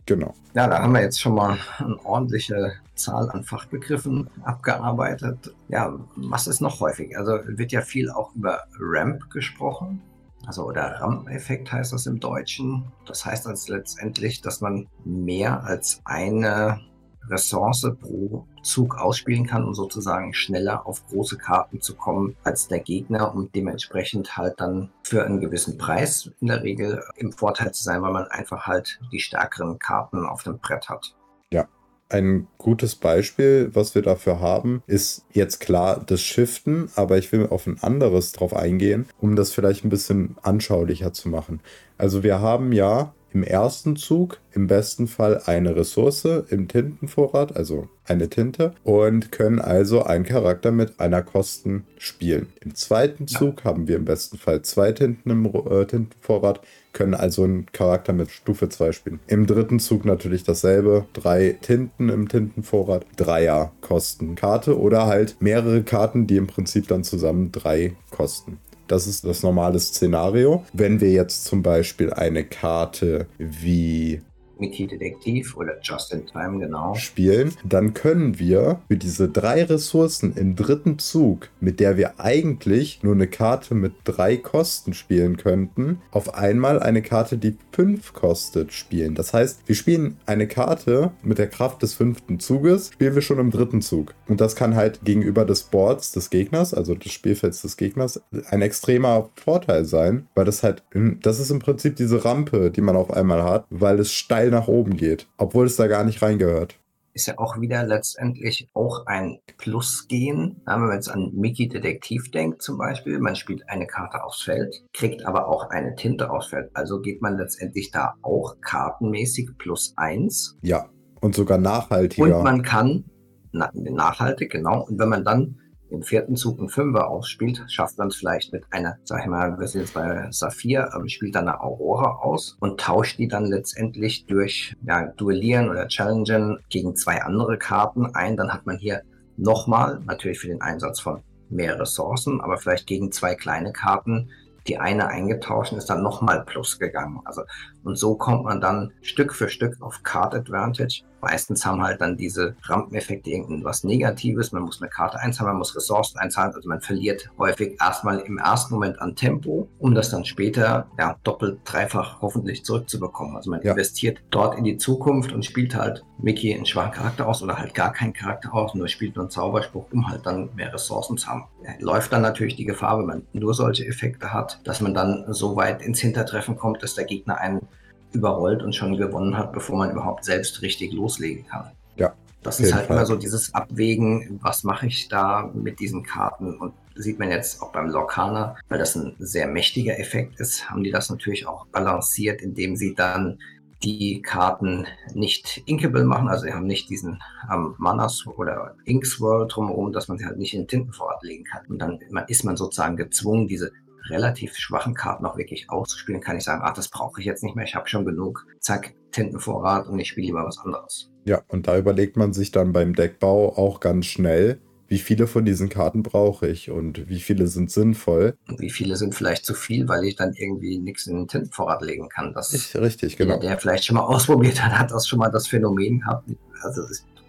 [0.07, 0.35] Genau.
[0.55, 5.55] Ja, da haben wir jetzt schon mal eine ordentliche Zahl an Fachbegriffen abgearbeitet.
[5.69, 7.17] Ja, was ist noch häufig?
[7.17, 10.03] Also wird ja viel auch über Ramp gesprochen.
[10.47, 12.85] Also oder RAM-Effekt heißt das im Deutschen.
[13.07, 16.81] Das heißt also letztendlich, dass man mehr als eine
[17.29, 22.81] Ressource pro Zug ausspielen kann, um sozusagen schneller auf große Karten zu kommen als der
[22.81, 27.83] Gegner und dementsprechend halt dann für einen gewissen Preis in der Regel im Vorteil zu
[27.83, 31.15] sein, weil man einfach halt die stärkeren Karten auf dem Brett hat.
[31.51, 31.69] Ja,
[32.09, 37.49] ein gutes Beispiel, was wir dafür haben, ist jetzt klar das Shiften, aber ich will
[37.49, 41.61] auf ein anderes drauf eingehen, um das vielleicht ein bisschen anschaulicher zu machen.
[41.99, 47.89] Also wir haben ja im ersten Zug im besten Fall eine Ressource im Tintenvorrat, also
[48.07, 52.49] eine Tinte, und können also einen Charakter mit einer Kosten spielen.
[52.61, 53.65] Im zweiten Zug ja.
[53.65, 56.61] haben wir im besten Fall zwei Tinten im äh, Tintenvorrat,
[56.93, 59.21] können also einen Charakter mit Stufe 2 spielen.
[59.27, 65.83] Im dritten Zug natürlich dasselbe, drei Tinten im Tintenvorrat, Dreier kosten Karte oder halt mehrere
[65.83, 68.59] Karten, die im Prinzip dann zusammen drei kosten.
[68.87, 70.65] Das ist das normale Szenario.
[70.73, 74.21] Wenn wir jetzt zum Beispiel eine Karte wie
[74.61, 76.95] Detektiv oder Just in Time, genau.
[76.95, 83.03] Spielen, dann können wir für diese drei Ressourcen im dritten Zug, mit der wir eigentlich
[83.03, 88.73] nur eine Karte mit drei Kosten spielen könnten, auf einmal eine Karte, die fünf kostet,
[88.73, 89.15] spielen.
[89.15, 93.39] Das heißt, wir spielen eine Karte mit der Kraft des fünften Zuges, spielen wir schon
[93.39, 94.15] im dritten Zug.
[94.29, 98.63] Und das kann halt gegenüber des Boards des Gegners, also des Spielfelds des Gegners, ein
[98.63, 100.83] extremer Vorteil sein, weil das halt,
[101.23, 104.51] das ist im Prinzip diese Rampe, die man auf einmal hat, weil es steil steil
[104.51, 106.79] nach oben geht, obwohl es da gar nicht reingehört.
[107.15, 110.61] Ist ja auch wieder letztendlich auch ein Plusgehen.
[110.67, 114.83] Wenn man jetzt an Mickey Detektiv denkt zum Beispiel, man spielt eine Karte aufs Feld,
[114.93, 116.71] kriegt aber auch eine Tinte aufs Feld.
[116.75, 120.59] Also geht man letztendlich da auch kartenmäßig plus eins.
[120.63, 120.89] Ja,
[121.21, 122.39] und sogar nachhaltiger.
[122.39, 123.05] Und man kann,
[123.53, 124.85] na, nachhaltig, genau.
[124.85, 125.61] Und wenn man dann
[125.95, 129.59] im vierten Zug einen Fünfer ausspielt, schafft man es vielleicht mit einer, sag ich mal,
[129.59, 133.47] wir sind jetzt bei Saphir, ähm, spielt dann eine Aurora aus und tauscht die dann
[133.47, 138.37] letztendlich durch ja, Duellieren oder Challengen gegen zwei andere Karten ein.
[138.37, 139.03] Dann hat man hier
[139.37, 144.29] nochmal, natürlich für den Einsatz von mehr Ressourcen, aber vielleicht gegen zwei kleine Karten
[144.67, 147.21] die eine eingetauscht ist dann nochmal plus gegangen.
[147.25, 147.43] Also,
[147.83, 152.19] und so kommt man dann Stück für Stück auf Card Advantage Meistens haben halt dann
[152.19, 154.53] diese Rampeneffekte irgendwas Negatives.
[154.53, 156.53] Man muss eine Karte einzahlen, man muss Ressourcen einzahlen.
[156.55, 161.17] Also man verliert häufig erstmal im ersten Moment an Tempo, um das dann später ja,
[161.25, 163.37] doppelt, dreifach hoffentlich zurückzubekommen.
[163.37, 163.73] Also man ja.
[163.73, 167.73] investiert dort in die Zukunft und spielt halt Mickey einen schwachen Charakter aus oder halt
[167.73, 171.27] gar keinen Charakter aus, nur spielt nur einen Zauberspruch, um halt dann mehr Ressourcen zu
[171.27, 171.45] haben.
[171.65, 175.25] Ja, läuft dann natürlich die Gefahr, wenn man nur solche Effekte hat, dass man dann
[175.33, 177.67] so weit ins Hintertreffen kommt, dass der Gegner einen
[178.15, 181.71] überrollt und schon gewonnen hat, bevor man überhaupt selbst richtig loslegen kann.
[181.97, 182.13] Ja.
[182.43, 182.97] Das ist halt Fall.
[182.97, 187.63] immer so dieses Abwägen, was mache ich da mit diesen Karten und sieht man jetzt
[187.63, 191.67] auch beim Lorcaner, weil das ein sehr mächtiger Effekt ist, haben die das natürlich auch
[191.69, 193.39] balanciert, indem sie dann
[193.83, 197.21] die Karten nicht inkable machen, also sie haben nicht diesen
[197.53, 201.67] ähm, Manas oder Inkswirl drumherum, dass man sie halt nicht in den Tintenvorrat legen kann.
[201.69, 201.99] Und dann
[202.29, 203.73] ist man sozusagen gezwungen, diese
[204.09, 207.57] relativ schwachen Karten auch wirklich auszuspielen, kann ich sagen, ach, das brauche ich jetzt nicht
[207.57, 211.11] mehr, ich habe schon genug, zack, Tintenvorrat und ich spiele lieber was anderes.
[211.25, 215.45] Ja, und da überlegt man sich dann beim Deckbau auch ganz schnell, wie viele von
[215.45, 218.37] diesen Karten brauche ich und wie viele sind sinnvoll.
[218.49, 221.83] Und wie viele sind vielleicht zu viel, weil ich dann irgendwie nichts in den Tintenvorrat
[221.83, 222.35] legen kann.
[222.35, 223.39] Das ich, richtig, genau.
[223.39, 226.29] Der, der vielleicht schon mal ausprobiert hat, hat das schon mal das Phänomen gehabt.
[226.63, 226.83] Also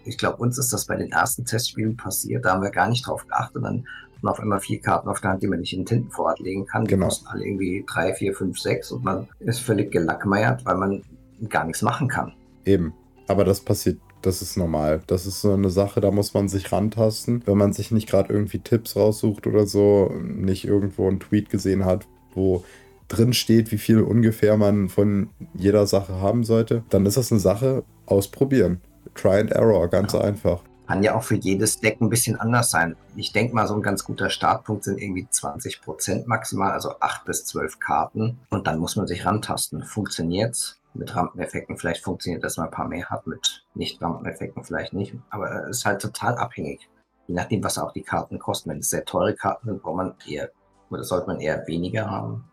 [0.04, 3.06] ich glaube, uns ist das bei den ersten Testspielen passiert, da haben wir gar nicht
[3.06, 3.64] drauf geachtet.
[3.64, 3.86] Dann
[4.26, 6.66] und auf einmal vier Karten auf der Hand, die man nicht in den Tintenvorrat legen
[6.66, 6.84] kann.
[6.84, 7.06] Die genau.
[7.06, 11.02] kosten alle irgendwie drei, vier, fünf, sechs und man ist völlig gelackmeiert, weil man
[11.48, 12.32] gar nichts machen kann.
[12.64, 12.92] Eben.
[13.28, 15.02] Aber das passiert, das ist normal.
[15.06, 17.42] Das ist so eine Sache, da muss man sich rantasten.
[17.46, 21.84] Wenn man sich nicht gerade irgendwie Tipps raussucht oder so, nicht irgendwo einen Tweet gesehen
[21.84, 22.64] hat, wo
[23.08, 27.40] drin steht, wie viel ungefähr man von jeder Sache haben sollte, dann ist das eine
[27.40, 28.80] Sache, ausprobieren.
[29.14, 30.20] Try and Error, ganz ja.
[30.20, 32.96] einfach kann ja auch für jedes Deck ein bisschen anders sein.
[33.16, 37.24] Ich denke mal, so ein ganz guter Startpunkt sind irgendwie 20 Prozent maximal, also 8
[37.24, 38.38] bis 12 Karten.
[38.50, 39.82] Und dann muss man sich rantasten.
[39.82, 40.80] Funktioniert's?
[40.94, 45.14] Mit Rampeneffekten vielleicht funktioniert, dass man ein paar mehr hat, mit Nicht-Rampeneffekten vielleicht nicht.
[45.28, 46.88] Aber es ist halt total abhängig.
[47.26, 48.70] Je nachdem, was auch die Karten kosten.
[48.70, 50.50] Wenn es sehr teure Karten sind, braucht man eher,
[50.88, 52.44] oder sollte man eher weniger haben.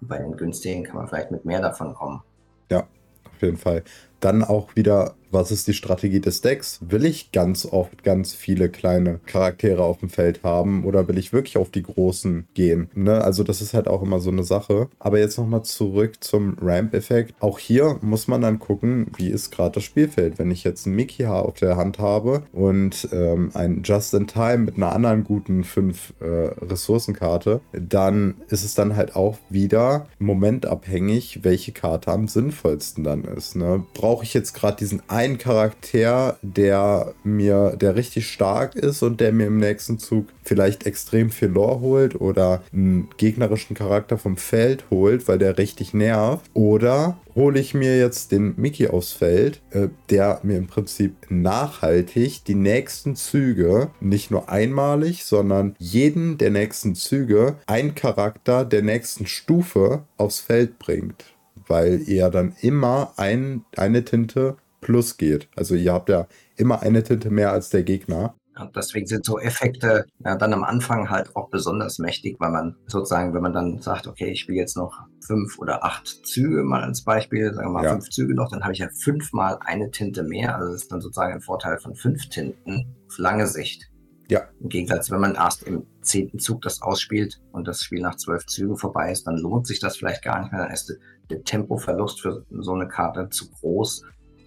[0.00, 2.22] Bei den günstigen kann man vielleicht mit mehr davon kommen.
[2.70, 2.88] Ja,
[3.24, 3.84] auf jeden Fall.
[4.18, 6.78] Dann auch wieder was ist die Strategie des Decks?
[6.82, 11.32] Will ich ganz oft ganz viele kleine Charaktere auf dem Feld haben oder will ich
[11.32, 12.90] wirklich auf die großen gehen?
[12.94, 13.22] Ne?
[13.22, 14.88] Also das ist halt auch immer so eine Sache.
[14.98, 17.34] Aber jetzt nochmal zurück zum Ramp-Effekt.
[17.40, 20.38] Auch hier muss man dann gucken, wie ist gerade das Spielfeld.
[20.38, 24.92] Wenn ich jetzt ein Mickey auf der Hand habe und ähm, ein Just-in-Time mit einer
[24.92, 26.24] anderen guten 5 äh,
[26.64, 33.56] Ressourcenkarte, dann ist es dann halt auch wieder momentabhängig, welche Karte am sinnvollsten dann ist.
[33.56, 33.84] Ne?
[33.94, 39.20] Brauche ich jetzt gerade diesen einen einen Charakter, der mir, der richtig stark ist und
[39.20, 44.36] der mir im nächsten Zug vielleicht extrem viel Lore holt oder einen gegnerischen Charakter vom
[44.36, 46.50] Feld holt, weil der richtig nervt.
[46.54, 52.44] Oder hole ich mir jetzt den Mickey aufs Feld, äh, der mir im Prinzip nachhaltig
[52.44, 59.26] die nächsten Züge, nicht nur einmalig, sondern jeden der nächsten Züge, ein Charakter der nächsten
[59.26, 61.24] Stufe aufs Feld bringt
[61.68, 65.48] weil er dann immer ein, eine Tinte plus geht.
[65.56, 68.34] Also ihr habt ja immer eine Tinte mehr als der Gegner.
[68.60, 72.76] Und deswegen sind so Effekte ja, dann am Anfang halt auch besonders mächtig, weil man
[72.86, 76.82] sozusagen, wenn man dann sagt, okay, ich spiele jetzt noch fünf oder acht Züge mal
[76.82, 77.92] als Beispiel, sagen wir mal ja.
[77.92, 80.56] fünf Züge noch, dann habe ich ja fünfmal eine Tinte mehr.
[80.56, 83.90] Also das ist dann sozusagen ein Vorteil von fünf Tinten auf lange Sicht.
[84.28, 84.42] Ja.
[84.60, 88.46] Im Gegensatz, wenn man erst im zehnten Zug das ausspielt und das Spiel nach zwölf
[88.46, 90.62] Zügen vorbei ist, dann lohnt sich das vielleicht gar nicht mehr.
[90.62, 90.94] Dann ist
[91.30, 94.02] der Tempoverlust für so eine Karte zu groß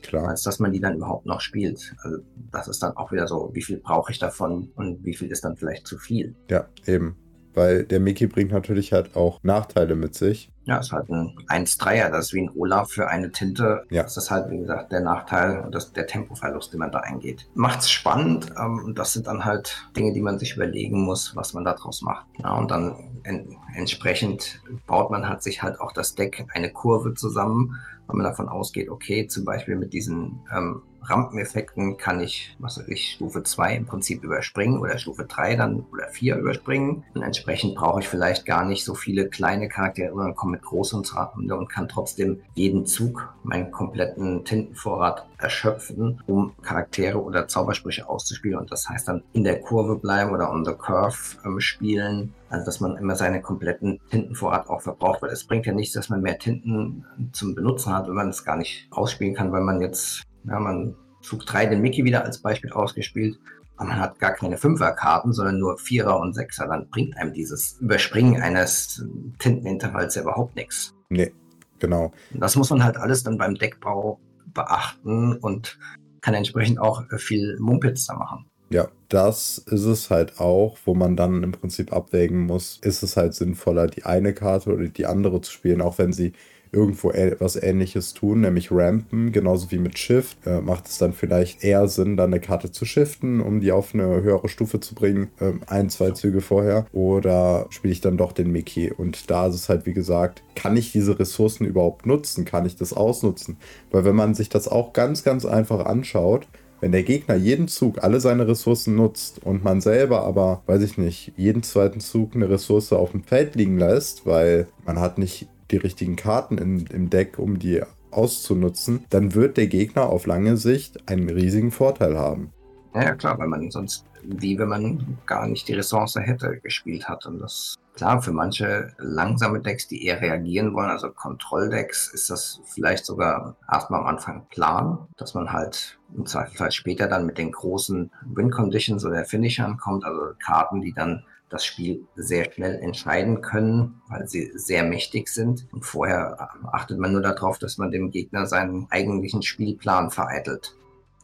[0.07, 0.27] Klar.
[0.27, 1.95] als dass man die dann überhaupt noch spielt.
[1.99, 2.17] Also
[2.51, 5.43] das ist dann auch wieder so, wie viel brauche ich davon und wie viel ist
[5.43, 6.35] dann vielleicht zu viel.
[6.49, 7.17] Ja, eben.
[7.55, 10.51] Weil der Mickey bringt natürlich halt auch Nachteile mit sich.
[10.65, 13.83] Ja, ist halt ein 1-3er, das ist wie ein Olaf für eine Tinte.
[13.89, 14.03] Ja.
[14.03, 17.47] Das ist halt, wie gesagt, der Nachteil und das, der Tempoverlust, den man da eingeht.
[17.53, 21.53] Macht's spannend ähm, und das sind dann halt Dinge, die man sich überlegen muss, was
[21.53, 22.25] man daraus macht.
[22.39, 27.13] Ja, und dann en entsprechend baut man halt sich halt auch das Deck eine Kurve
[27.13, 27.75] zusammen
[28.07, 32.87] weil man davon ausgeht, okay, zum Beispiel mit diesen ähm, Rampeneffekten kann ich, was weiß
[32.87, 37.03] ich, Stufe 2 im Prinzip überspringen oder Stufe 3 dann oder 4 überspringen.
[37.13, 41.03] Und entsprechend brauche ich vielleicht gar nicht so viele kleine Charaktere, sondern komme mit großen
[41.05, 48.57] Raten und kann trotzdem jeden Zug meinen kompletten Tintenvorrat erschöpfen, um Charaktere oder Zaubersprüche auszuspielen.
[48.57, 52.33] Und das heißt dann in der Kurve bleiben oder on the curve ähm, spielen.
[52.49, 56.09] Also dass man immer seine kompletten Tintenvorrat auch verbraucht, weil es bringt ja nichts, dass
[56.09, 59.81] man mehr Tinten zum Benutzen hat, wenn man es gar nicht ausspielen kann, weil man
[59.81, 63.39] jetzt ja, man Zug 3 den Mickey wieder als Beispiel ausgespielt.
[63.77, 66.67] Aber man hat gar keine Fünferkarten, sondern nur Vierer und Sechser.
[66.67, 69.05] Dann bringt einem dieses Überspringen eines
[69.39, 70.93] Tintenintervalls ja überhaupt nichts.
[71.09, 71.33] Nee,
[71.79, 72.13] genau.
[72.33, 74.19] Das muss man halt alles dann beim Deckbau
[74.53, 75.77] beachten und
[76.21, 78.45] kann entsprechend auch viel Mumpitz da machen.
[78.69, 83.15] Ja, das ist es halt auch, wo man dann im Prinzip abwägen muss, ist es
[83.15, 86.33] halt sinnvoller, die eine Karte oder die andere zu spielen, auch wenn sie
[86.71, 91.63] irgendwo etwas ähnliches tun, nämlich rampen, genauso wie mit Shift, äh, macht es dann vielleicht
[91.63, 95.29] eher Sinn, dann eine Karte zu shiften, um die auf eine höhere Stufe zu bringen,
[95.39, 98.91] äh, ein, zwei Züge vorher, oder spiele ich dann doch den Mickey?
[98.91, 102.45] Und da ist es halt, wie gesagt, kann ich diese Ressourcen überhaupt nutzen?
[102.45, 103.57] Kann ich das ausnutzen?
[103.91, 106.47] Weil wenn man sich das auch ganz, ganz einfach anschaut,
[106.81, 110.97] wenn der Gegner jeden Zug alle seine Ressourcen nutzt und man selber aber, weiß ich
[110.97, 115.47] nicht, jeden zweiten Zug eine Ressource auf dem Feld liegen lässt, weil man hat nicht
[115.71, 120.57] die richtigen Karten in, im Deck, um die auszunutzen, dann wird der Gegner auf lange
[120.57, 122.51] Sicht einen riesigen Vorteil haben.
[122.93, 127.25] Ja, klar, weil man sonst, wie wenn man gar nicht die Ressource hätte, gespielt hat.
[127.25, 132.61] Und das, klar, für manche langsame Decks, die eher reagieren wollen, also Kontrolldecks, ist das
[132.63, 137.51] vielleicht sogar erstmal am Anfang Plan, dass man halt im Zweifelsfall später dann mit den
[137.51, 141.25] großen Win Conditions oder Finishern kommt, also Karten, die dann
[141.55, 145.67] das Spiel sehr schnell entscheiden können, weil sie sehr mächtig sind.
[145.71, 150.75] Und vorher achtet man nur darauf, dass man dem Gegner seinen eigentlichen Spielplan vereitelt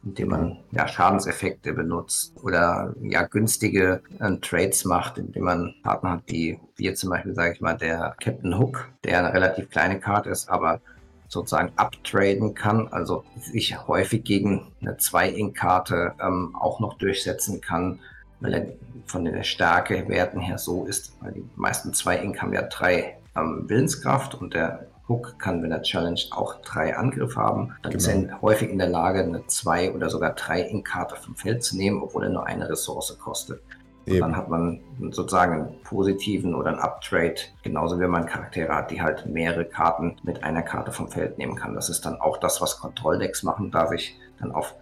[0.04, 6.22] indem man ja Schadenseffekte benutzt oder ja günstige äh, Trades macht, indem man Partner hat,
[6.26, 10.30] wie wir zum Beispiel, sage ich mal, der Captain Hook, der eine relativ kleine Karte
[10.30, 10.80] ist, aber
[11.28, 18.00] sozusagen uptraden kann, also sich häufig gegen eine 2-Ink-Karte ähm, auch noch durchsetzen kann
[18.42, 18.66] weil er
[19.06, 23.18] von der Stärke Werten her so ist, weil die meisten zwei Ink haben ja drei
[23.36, 27.74] ähm, Willenskraft und der Hook kann, wenn er challenged, auch drei Angriff haben.
[27.82, 27.96] Dann genau.
[27.96, 31.76] ist er häufig in der Lage, eine zwei oder sogar drei Ink-Karte vom Feld zu
[31.76, 33.60] nehmen, obwohl er nur eine Ressource kostet.
[34.04, 39.00] Dann hat man sozusagen einen positiven oder einen Uptrade, genauso wie man Charaktere hat, die
[39.00, 41.74] halt mehrere Karten mit einer Karte vom Feld nehmen kann.
[41.74, 44.74] Das ist dann auch das, was Kontrolldecks machen, da sich dann auf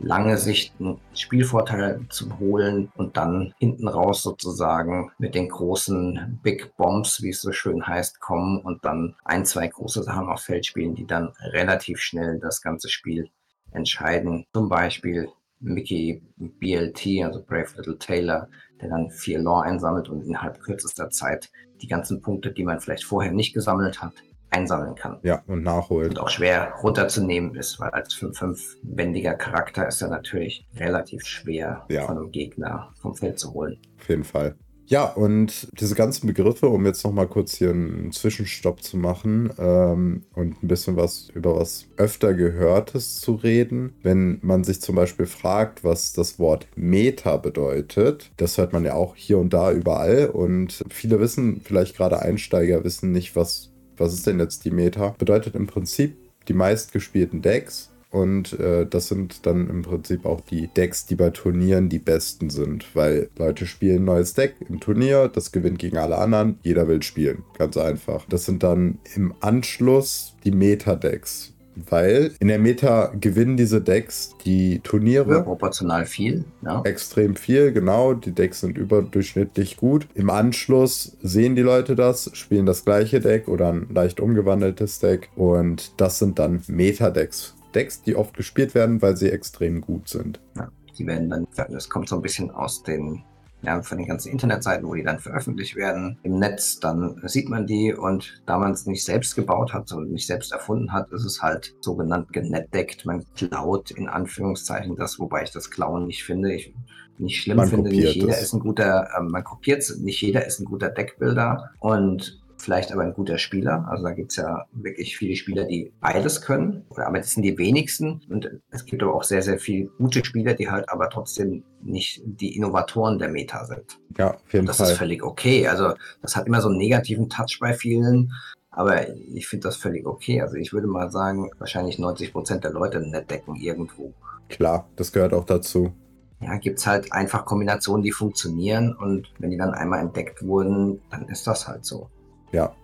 [0.00, 6.76] lange Sicht einen Spielvorteil zu holen und dann hinten raus sozusagen mit den großen Big
[6.76, 10.66] Bombs, wie es so schön heißt, kommen und dann ein, zwei große Sachen auf Feld
[10.66, 13.30] spielen, die dann relativ schnell das ganze Spiel
[13.72, 14.46] entscheiden.
[14.52, 15.28] Zum Beispiel
[15.60, 18.48] Mickey BLT, also Brave Little Taylor,
[18.80, 21.50] der dann vier Law einsammelt und innerhalb kürzester Zeit
[21.82, 24.14] die ganzen Punkte, die man vielleicht vorher nicht gesammelt hat,
[24.50, 25.18] einsammeln kann.
[25.22, 26.10] Ja, und nachholen.
[26.10, 32.06] Und auch schwer runterzunehmen ist, weil als 5-5-wendiger Charakter ist er natürlich relativ schwer ja.
[32.06, 33.78] von einem Gegner vom Feld zu holen.
[33.98, 34.56] Auf jeden Fall.
[34.88, 40.24] Ja, und diese ganzen Begriffe, um jetzt nochmal kurz hier einen Zwischenstopp zu machen ähm,
[40.34, 43.92] und ein bisschen was über was öfter Gehörtes zu reden.
[44.02, 48.94] Wenn man sich zum Beispiel fragt, was das Wort Meta bedeutet, das hört man ja
[48.94, 54.14] auch hier und da überall und viele wissen, vielleicht gerade Einsteiger wissen nicht, was was
[54.14, 55.14] ist denn jetzt die Meta?
[55.18, 56.16] Bedeutet im Prinzip
[56.48, 57.90] die meistgespielten Decks.
[58.10, 62.48] Und äh, das sind dann im Prinzip auch die Decks, die bei Turnieren die besten
[62.48, 66.88] sind, weil Leute spielen ein neues Deck im Turnier, das gewinnt gegen alle anderen, jeder
[66.88, 67.44] will spielen.
[67.58, 68.24] Ganz einfach.
[68.26, 71.52] Das sind dann im Anschluss die Meta-Decks
[71.88, 75.36] weil in der Meta gewinnen diese Decks die Turniere.
[75.36, 76.44] Ja, proportional viel.
[76.62, 76.82] Ja.
[76.82, 78.14] Extrem viel, genau.
[78.14, 80.08] Die Decks sind überdurchschnittlich gut.
[80.14, 85.30] Im Anschluss sehen die Leute das, spielen das gleiche Deck oder ein leicht umgewandeltes Deck
[85.36, 87.54] und das sind dann Meta-Decks.
[87.74, 90.40] Decks, die oft gespielt werden, weil sie extrem gut sind.
[90.56, 93.22] Ja, die werden dann, das kommt so ein bisschen aus den
[93.62, 97.66] ja, von den ganzen Internetseiten, wo die dann veröffentlicht werden im Netz, dann sieht man
[97.66, 101.24] die und da man es nicht selbst gebaut hat und nicht selbst erfunden hat, ist
[101.24, 103.04] es halt sogenannt genetdeckt.
[103.04, 106.54] Man klaut in Anführungszeichen das, wobei ich das Klauen nicht finde.
[106.54, 106.72] Ich
[107.18, 108.42] nicht schlimm man finde, nicht jeder es.
[108.42, 112.92] ist ein guter, äh, man kopiert es, nicht jeder ist ein guter Deckbilder und vielleicht
[112.92, 113.86] aber ein guter Spieler.
[113.88, 116.84] Also da gibt es ja wirklich viele Spieler, die beides können.
[116.96, 118.20] Aber das sind die wenigsten.
[118.28, 122.22] Und es gibt aber auch sehr, sehr viele gute Spieler, die halt aber trotzdem nicht
[122.24, 123.98] die Innovatoren der Meta sind.
[124.16, 124.90] Ja, auf jeden Und das Fall.
[124.90, 125.68] ist völlig okay.
[125.68, 128.32] Also das hat immer so einen negativen Touch bei vielen.
[128.70, 130.40] Aber ich finde das völlig okay.
[130.42, 134.12] Also ich würde mal sagen, wahrscheinlich 90 Prozent der Leute entdecken irgendwo.
[134.48, 135.92] Klar, das gehört auch dazu
[136.40, 141.00] ja, gibt es halt einfach Kombinationen, die funktionieren und wenn die dann einmal entdeckt wurden,
[141.10, 142.08] dann ist das halt so.
[142.52, 142.74] Ja.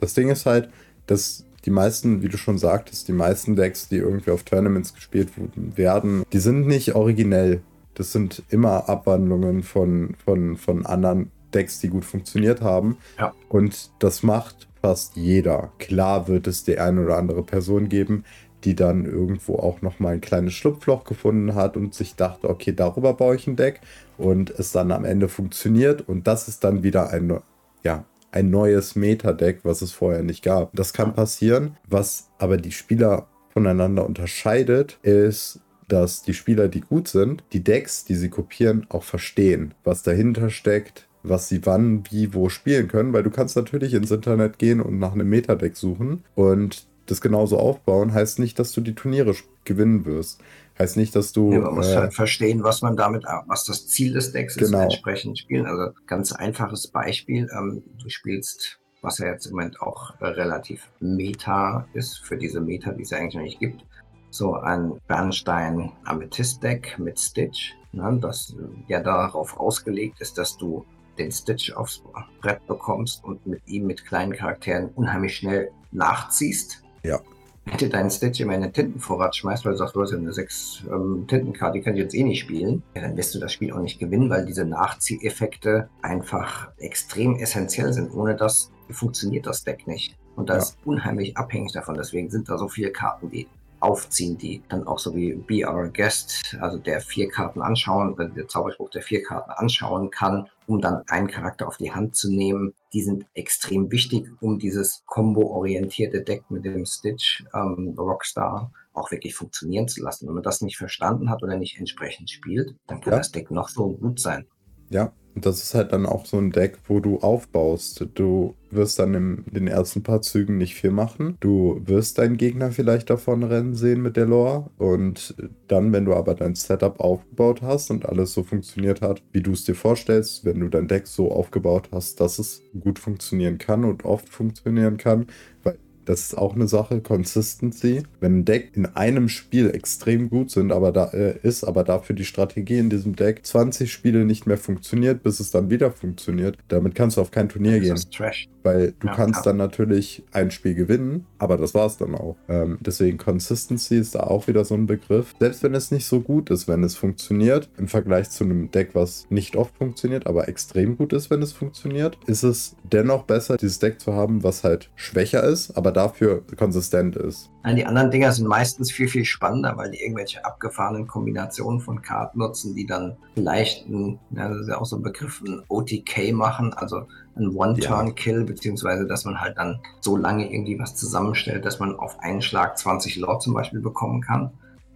[0.00, 0.70] Das Ding ist halt,
[1.06, 5.30] dass die meisten, wie du schon sagtest, die meisten Decks, die irgendwie auf Tournaments gespielt
[5.54, 7.62] werden, die sind nicht originell.
[7.94, 12.98] Das sind immer Abwandlungen von, von, von anderen Decks, die gut funktioniert haben.
[13.18, 13.32] Ja.
[13.48, 15.72] Und das macht fast jeder.
[15.78, 18.24] Klar wird es die eine oder andere Person geben,
[18.64, 23.14] die dann irgendwo auch nochmal ein kleines Schlupfloch gefunden hat und sich dachte, okay, darüber
[23.14, 23.80] baue ich ein Deck
[24.18, 27.40] und es dann am Ende funktioniert und das ist dann wieder ein,
[27.82, 28.04] ja,
[28.34, 30.74] ein neues Meta-Deck, was es vorher nicht gab.
[30.74, 31.76] Das kann passieren.
[31.88, 38.04] Was aber die Spieler voneinander unterscheidet, ist, dass die Spieler, die gut sind, die Decks,
[38.04, 43.12] die sie kopieren, auch verstehen, was dahinter steckt, was sie wann, wie, wo spielen können,
[43.12, 47.58] weil du kannst natürlich ins Internet gehen und nach einem Metadeck suchen und das genauso
[47.58, 50.40] aufbauen, heißt nicht, dass du die Turniere gewinnen wirst.
[50.78, 51.52] Heißt nicht, dass du.
[51.52, 54.78] Ja, man muss äh, halt verstehen, was man damit, was das Ziel des Decks genau.
[54.78, 55.66] ist, entsprechend spielen.
[55.66, 57.48] Also ganz einfaches Beispiel.
[57.56, 62.60] Ähm, du spielst, was ja jetzt im Moment auch äh, relativ Meta ist, für diese
[62.60, 63.84] Meta, die es ja eigentlich noch nicht gibt,
[64.30, 68.56] so ein Bernstein Amethyst Deck mit Stitch, ne, das
[68.88, 70.84] ja darauf ausgelegt ist, dass du
[71.18, 72.02] den Stitch aufs
[72.40, 76.82] Brett bekommst und mit ihm mit kleinen Charakteren unheimlich schnell nachziehst.
[77.04, 77.20] Ja.
[77.64, 80.18] Wenn du deinen Stitch immer in den Tintenvorrat schmeißt, weil du sagst, du hast ja
[80.18, 83.38] eine 6 ähm, Tintenkarte, die kann ich jetzt eh nicht spielen, ja, dann wirst du
[83.38, 88.12] das Spiel auch nicht gewinnen, weil diese Nachzieheffekte einfach extrem essentiell sind.
[88.12, 90.16] Ohne das funktioniert das Deck nicht.
[90.36, 90.62] Und das ja.
[90.62, 91.94] ist unheimlich abhängig davon.
[91.94, 93.46] Deswegen sind da so viele Karten, die
[93.84, 98.48] aufziehen, die dann auch so wie Be Our Guest, also der vier Karten anschauen, der
[98.48, 102.74] Zauberspruch der vier Karten anschauen kann, um dann einen Charakter auf die Hand zu nehmen.
[102.92, 109.34] Die sind extrem wichtig, um dieses combo-orientierte Deck mit dem Stitch ähm, Rockstar auch wirklich
[109.34, 110.26] funktionieren zu lassen.
[110.26, 113.18] Wenn man das nicht verstanden hat oder nicht entsprechend spielt, dann kann ja.
[113.18, 114.46] das Deck noch so gut sein.
[114.88, 118.06] Ja, das ist halt dann auch so ein Deck, wo du aufbaust.
[118.14, 121.36] Du wirst dann in den ersten paar Zügen nicht viel machen.
[121.40, 124.70] Du wirst deinen Gegner vielleicht davon rennen sehen mit der Lore.
[124.78, 125.34] Und
[125.68, 129.52] dann, wenn du aber dein Setup aufgebaut hast und alles so funktioniert hat, wie du
[129.52, 133.84] es dir vorstellst, wenn du dein Deck so aufgebaut hast, dass es gut funktionieren kann
[133.84, 135.26] und oft funktionieren kann,
[135.62, 138.02] weil das ist auch eine Sache, Consistency.
[138.20, 142.16] Wenn ein Deck in einem Spiel extrem gut sind, aber da äh, ist, aber dafür
[142.16, 146.58] die Strategie in diesem Deck 20 Spiele nicht mehr funktioniert, bis es dann wieder funktioniert,
[146.68, 147.90] damit kannst du auf kein Turnier gehen.
[147.90, 148.48] Das ist Trash.
[148.62, 149.52] Weil du ja, kannst klar.
[149.52, 152.36] dann natürlich ein Spiel gewinnen, aber das war es dann auch.
[152.48, 155.34] Ähm, deswegen Consistency ist da auch wieder so ein Begriff.
[155.38, 158.90] Selbst wenn es nicht so gut ist, wenn es funktioniert, im Vergleich zu einem Deck,
[158.94, 163.56] was nicht oft funktioniert, aber extrem gut ist, wenn es funktioniert, ist es dennoch besser,
[163.56, 167.50] dieses Deck zu haben, was halt schwächer ist, aber dafür konsistent ist.
[167.66, 172.38] Die anderen Dinger sind meistens viel, viel spannender, weil die irgendwelche abgefahrenen Kombinationen von Karten
[172.38, 176.32] nutzen, die dann vielleicht ein, ja, das ist ja auch so ein Begriff, ein OTK
[176.32, 178.44] machen, also ein One-Turn-Kill, ja.
[178.44, 182.76] beziehungsweise dass man halt dann so lange irgendwie was zusammenstellt, dass man auf einen Schlag
[182.76, 184.50] 20 Lord zum Beispiel bekommen kann.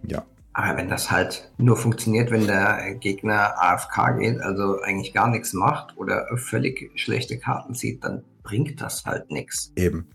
[0.07, 0.23] Ja.
[0.53, 5.53] Aber wenn das halt nur funktioniert, wenn der Gegner AFK geht, also eigentlich gar nichts
[5.53, 9.71] macht oder völlig schlechte Karten zieht, dann bringt das halt nichts.
[9.75, 10.07] Eben.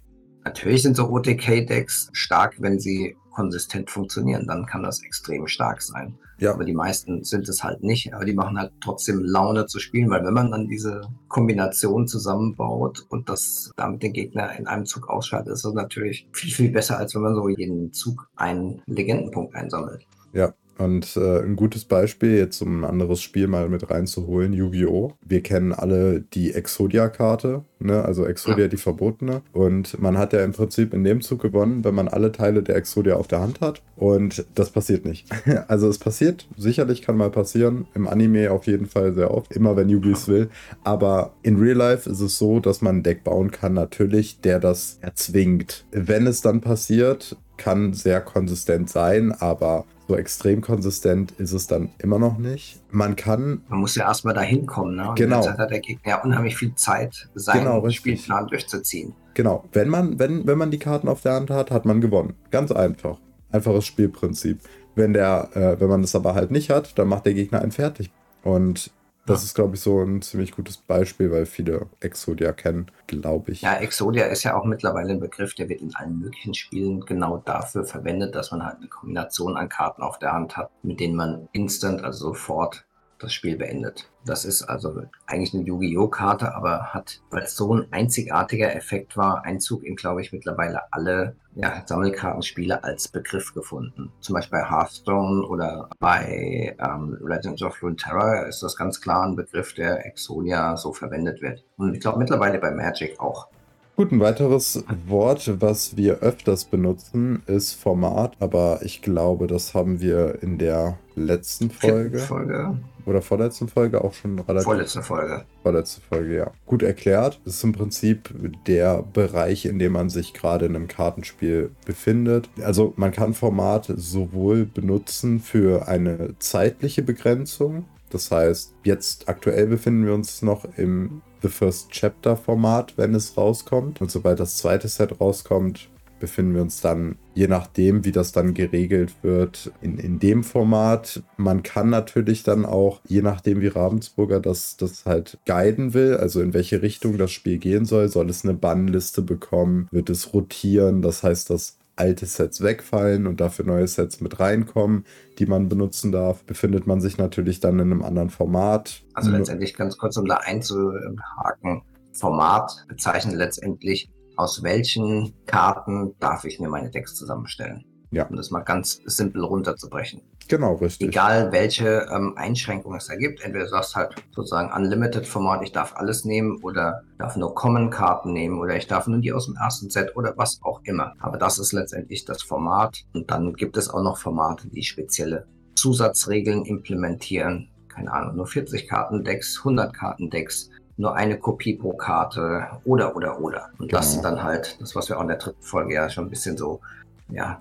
[0.45, 4.47] Natürlich sind so OTK-Decks stark, wenn sie konsistent funktionieren.
[4.47, 6.19] Dann kann das extrem stark sein.
[6.39, 6.53] Ja.
[6.53, 8.15] Aber die meisten sind es halt nicht.
[8.15, 13.07] Aber die machen halt trotzdem Laune zu spielen, weil wenn man dann diese Kombination zusammenbaut
[13.09, 16.99] und das damit den Gegner in einem Zug ausschaltet, ist das natürlich viel, viel besser,
[16.99, 20.07] als wenn man so jeden Zug einen Legendenpunkt einsammelt.
[20.33, 25.13] Ja, und äh, ein gutes Beispiel, jetzt um ein anderes Spiel mal mit reinzuholen, Yu-Gi-Oh!
[25.25, 28.05] Wir kennen alle die Exodia-Karte, ne?
[28.05, 28.69] also Exodia ja.
[28.69, 29.43] die verbotene.
[29.53, 32.77] Und man hat ja im Prinzip in dem Zug gewonnen, wenn man alle Teile der
[32.77, 33.83] Exodia auf der Hand hat.
[33.97, 35.27] Und das passiert nicht.
[35.69, 39.77] also es passiert, sicherlich kann mal passieren, im Anime auf jeden Fall sehr oft, immer
[39.77, 40.49] wenn Yugi es will.
[40.83, 44.59] Aber in Real Life ist es so, dass man ein Deck bauen kann, natürlich, der
[44.59, 45.85] das erzwingt.
[45.93, 51.91] Wenn es dann passiert, kann sehr konsistent sein, aber so extrem konsistent ist es dann
[51.99, 52.81] immer noch nicht.
[52.91, 53.63] Man kann.
[53.69, 55.09] Man muss ja erstmal dahin kommen, ne?
[55.09, 55.47] Und genau.
[55.47, 59.15] Hat der Gegner ja unheimlich viel Zeit, seinen genau, Spielplan durchzuziehen.
[59.35, 59.65] Genau.
[59.73, 62.35] Wenn man, wenn, wenn man die Karten auf der Hand hat, hat man gewonnen.
[62.51, 63.19] Ganz einfach.
[63.51, 64.61] Einfaches Spielprinzip.
[64.95, 67.73] Wenn der, äh, wenn man das aber halt nicht hat, dann macht der Gegner einen
[67.73, 68.11] fertig.
[68.43, 68.91] Und
[69.27, 73.63] das ist, glaube ich, so ein ziemlich gutes Beispiel, weil viele Exodia kennen, glaube ich.
[73.63, 77.39] Ja, Exodia ist ja auch mittlerweile ein Begriff, der wird in allen möglichen Spielen genau
[77.39, 81.17] dafür verwendet, dass man halt eine Kombination an Karten auf der Hand hat, mit denen
[81.17, 82.85] man instant, also sofort
[83.25, 84.11] das Spiel beendet.
[84.25, 86.09] Das ist also eigentlich eine Yu-Gi-Oh!
[86.09, 90.81] Karte, aber hat, weil es so ein einzigartiger Effekt war, Einzug in, glaube ich, mittlerweile
[90.93, 94.13] alle ja, Sammelkartenspiele als Begriff gefunden.
[94.21, 99.37] Zum Beispiel bei Hearthstone oder bei ähm, Legends of Runeterra ist das ganz klar ein
[99.37, 101.65] Begriff, der Exodia so verwendet wird.
[101.77, 103.49] Und ich glaube mittlerweile bei Magic auch.
[103.97, 110.01] Gut, ein weiteres Wort, was wir öfters benutzen, ist Format, aber ich glaube, das haben
[110.01, 112.19] wir in der letzten Folge.
[112.19, 112.77] Folge.
[113.07, 114.65] Oder vorletzten Folge auch schon relativ.
[114.65, 115.45] Vorletzte Folge.
[115.63, 116.51] Vorletzte Folge, ja.
[116.67, 117.41] Gut erklärt.
[117.45, 118.35] Das ist im Prinzip
[118.67, 122.49] der Bereich, in dem man sich gerade in einem Kartenspiel befindet.
[122.65, 127.85] Also man kann Format sowohl benutzen für eine zeitliche Begrenzung.
[128.15, 133.37] Das heißt, jetzt aktuell befinden wir uns noch im The First Chapter Format, wenn es
[133.37, 134.01] rauskommt.
[134.01, 135.91] Und sobald das zweite Set rauskommt,
[136.21, 141.25] befinden wir uns dann, je nachdem, wie das dann geregelt wird, in, in dem Format.
[141.37, 146.41] Man kann natürlich dann auch, je nachdem, wie Ravensburger das, das halt guiden will, also
[146.41, 151.03] in welche Richtung das Spiel gehen soll, soll es eine Bannliste bekommen, wird es rotieren,
[151.03, 155.05] das heißt, dass alte Sets wegfallen und dafür neue Sets mit reinkommen,
[155.39, 159.05] die man benutzen darf, befindet man sich natürlich dann in einem anderen Format.
[159.15, 161.83] Also letztendlich ganz kurz, um da einzuhaken,
[162.13, 167.85] Format bezeichnet letztendlich, aus welchen Karten darf ich mir meine Decks zusammenstellen.
[168.11, 168.27] Ja.
[168.27, 170.23] Um das mal ganz simpel runterzubrechen.
[170.49, 171.09] Genau, richtig.
[171.09, 173.43] Egal welche ähm, Einschränkungen es da gibt.
[173.43, 178.33] Entweder du sagst halt sozusagen Unlimited Format, ich darf alles nehmen oder darf nur Common-Karten
[178.33, 181.15] nehmen oder ich darf nur die aus dem ersten Set oder was auch immer.
[181.21, 183.05] Aber das ist letztendlich das Format.
[183.15, 187.69] Und dann gibt es auch noch Formate, die spezielle Zusatzregeln implementieren.
[187.89, 193.71] Keine Ahnung, nur 40 Karten-Decks, 100 Karten-Decks, nur eine Kopie pro Karte oder, oder, oder.
[193.79, 193.99] Und genau.
[193.99, 196.31] das sind dann halt das, was wir auch in der dritten Folge ja schon ein
[196.31, 196.81] bisschen so,
[197.29, 197.59] ja,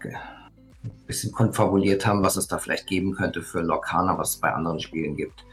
[1.07, 4.79] bisschen konfabuliert haben, was es da vielleicht geben könnte für Lokana, was es bei anderen
[4.79, 5.45] Spielen gibt,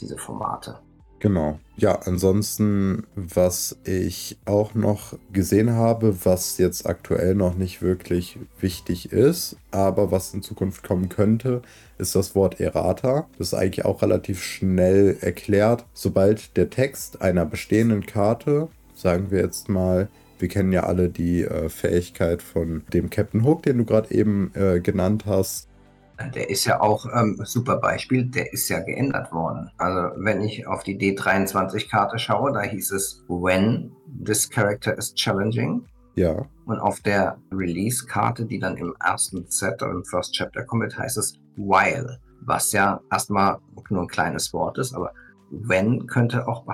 [0.00, 0.78] diese Formate.
[1.22, 1.60] Genau.
[1.76, 9.12] Ja, ansonsten, was ich auch noch gesehen habe, was jetzt aktuell noch nicht wirklich wichtig
[9.12, 11.62] ist, aber was in Zukunft kommen könnte,
[11.96, 13.28] ist das Wort Errata.
[13.38, 15.86] Das ist eigentlich auch relativ schnell erklärt.
[15.94, 18.66] Sobald der Text einer bestehenden Karte,
[18.96, 20.08] sagen wir jetzt mal,
[20.42, 24.50] wir kennen ja alle die äh, Fähigkeit von dem Captain Hook, den du gerade eben
[24.54, 25.68] äh, genannt hast.
[26.34, 29.70] Der ist ja auch ähm, super Beispiel, der ist ja geändert worden.
[29.78, 33.92] Also wenn ich auf die D23-Karte schaue, da hieß es When
[34.24, 35.86] this character is challenging.
[36.16, 36.44] Ja.
[36.66, 41.18] Und auf der Release-Karte, die dann im ersten Set oder im First Chapter kommt, heißt
[41.18, 42.18] es While.
[42.44, 43.58] Was ja erstmal
[43.90, 45.12] nur ein kleines Wort ist, aber
[45.50, 46.66] When könnte auch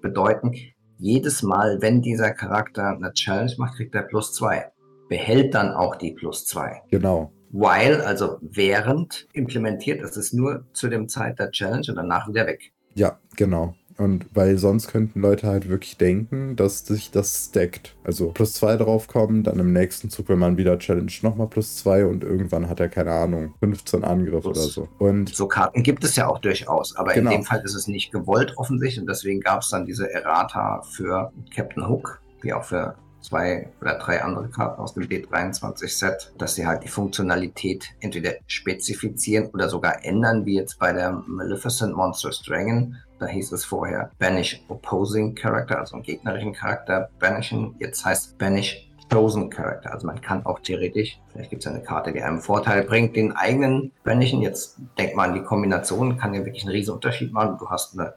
[0.00, 0.52] bedeuten,
[0.98, 4.70] jedes Mal, wenn dieser Charakter eine Challenge macht, kriegt er plus zwei.
[5.08, 6.82] Behält dann auch die plus zwei.
[6.90, 7.32] Genau.
[7.50, 12.46] While, also während implementiert, das ist nur zu dem Zeit der Challenge und danach wieder
[12.46, 12.72] weg.
[12.94, 13.74] Ja, genau.
[13.98, 17.96] Und weil sonst könnten Leute halt wirklich denken, dass sich das stackt.
[18.04, 22.04] Also plus zwei draufkommen, dann im nächsten Zug, wenn man wieder Challenge, nochmal plus zwei
[22.04, 24.58] und irgendwann hat er, keine Ahnung, 15 Angriff plus.
[24.58, 24.88] oder so.
[24.98, 27.30] Und so Karten gibt es ja auch durchaus, aber genau.
[27.30, 30.82] in dem Fall ist es nicht gewollt offensichtlich und deswegen gab es dann diese Errata
[30.82, 32.96] für Captain Hook, wie auch für
[33.26, 39.46] zwei oder drei andere Karten aus dem D23-Set, dass sie halt die Funktionalität entweder spezifizieren
[39.46, 42.96] oder sogar ändern, wie jetzt bei der Maleficent Monsters Dragon.
[43.18, 47.74] Da hieß es vorher Banish Opposing Character, also einen gegnerischen Charakter banishen.
[47.78, 49.92] Jetzt heißt Banish Chosen Character.
[49.92, 53.32] Also man kann auch theoretisch, vielleicht gibt es eine Karte, die einem Vorteil bringt, den
[53.32, 54.42] eigenen banishen.
[54.42, 57.56] Jetzt denkt man an die Kombination, kann ja wirklich einen riesen Unterschied machen.
[57.58, 58.14] Du hast eine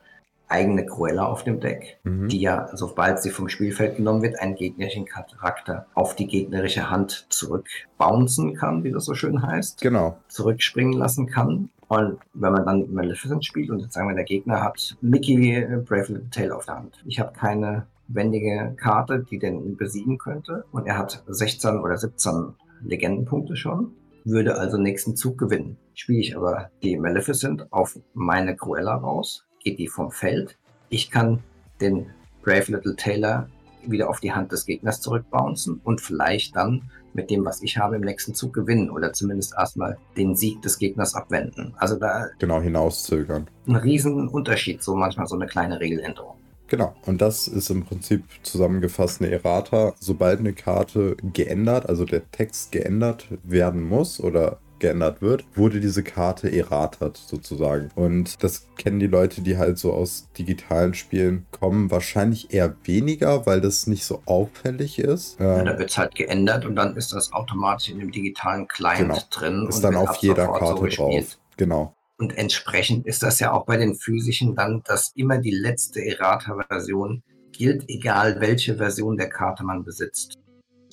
[0.50, 2.28] eigene Cruella auf dem Deck, mhm.
[2.28, 7.28] die ja, sobald sie vom Spielfeld genommen wird, einen gegnerischen Charakter auf die gegnerische Hand
[7.30, 9.82] zurückbouncen kann, wie das so schön heißt.
[9.82, 10.18] Genau.
[10.28, 11.70] Zurückspringen lassen kann.
[11.88, 15.78] Und wenn man dann Maleficent spielt und jetzt sagen wir, der Gegner hat Mickey äh,
[15.78, 17.04] Brave Little Tail auf der Hand.
[17.06, 20.66] Ich habe keine wendige Karte, die den besiegen könnte.
[20.72, 23.94] Und er hat 16 oder 17 Legendenpunkte schon
[24.26, 25.78] würde also nächsten Zug gewinnen.
[25.94, 30.58] Spiele ich aber die Maleficent auf meine Cruella raus, geht die vom Feld.
[30.90, 31.40] Ich kann
[31.82, 32.08] den
[32.44, 33.50] Brave Little Taylor
[33.86, 37.96] wieder auf die Hand des Gegners zurückbouncen und vielleicht dann mit dem, was ich habe,
[37.96, 41.74] im nächsten Zug gewinnen oder zumindest erstmal den Sieg des Gegners abwenden.
[41.78, 42.28] Also da.
[42.40, 43.48] Genau, hinauszögern.
[43.68, 46.36] Ein riesen Unterschied, so manchmal so eine kleine Regeländerung.
[46.68, 49.94] Genau, und das ist im Prinzip zusammengefasst eine Errata.
[50.00, 56.04] Sobald eine Karte geändert, also der Text geändert werden muss oder geändert wird, wurde diese
[56.04, 57.90] Karte erratert sozusagen.
[57.96, 63.46] Und das kennen die Leute, die halt so aus digitalen Spielen kommen, wahrscheinlich eher weniger,
[63.46, 65.40] weil das nicht so auffällig ist.
[65.40, 69.10] Ja, da wird es halt geändert und dann ist das automatisch in dem digitalen Client
[69.10, 69.22] genau.
[69.30, 69.68] drin.
[69.70, 71.38] Ist dann auf jeder Karte so drauf.
[71.58, 71.94] Genau.
[72.18, 77.24] Und entsprechend ist das ja auch bei den physischen dann, dass immer die letzte Errata-Version
[77.54, 80.39] gilt, egal welche Version der Karte man besitzt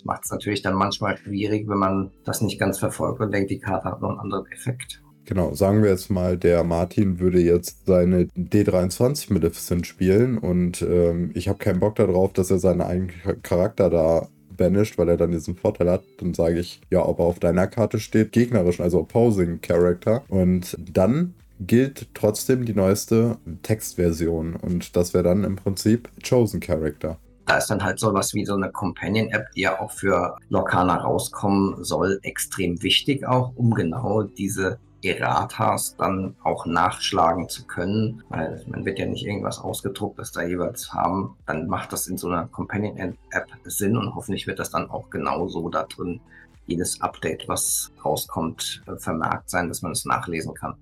[0.07, 3.59] macht es natürlich dann manchmal schwierig, wenn man das nicht ganz verfolgt und denkt, die
[3.59, 5.03] Karte hat noch einen anderen Effekt.
[5.27, 11.33] Genau, sagen wir jetzt mal, der Martin würde jetzt seine D23 Maleficent spielen und ähm,
[11.35, 15.33] ich habe keinen Bock darauf, dass er seinen eigenen Charakter da banisht, weil er dann
[15.33, 16.05] diesen Vorteil hat.
[16.19, 20.23] Dann sage ich, ja, ob er auf deiner Karte steht, gegnerischen, also Opposing Character.
[20.29, 27.19] Und dann gilt trotzdem die neueste Textversion und das wäre dann im Prinzip Chosen Character.
[27.47, 31.84] Da ist dann halt sowas wie so eine Companion-App, die ja auch für Lokana rauskommen
[31.84, 38.84] soll, extrem wichtig auch, um genau diese Erratas dann auch nachschlagen zu können, weil man
[38.84, 42.47] wird ja nicht irgendwas ausgedruckt, das da jeweils haben, dann macht das in so einer
[42.49, 46.20] Companion-App Sinn und hoffentlich wird das dann auch genauso da drin
[46.66, 50.74] jedes Update, was rauskommt, vermerkt sein, dass man es nachlesen kann.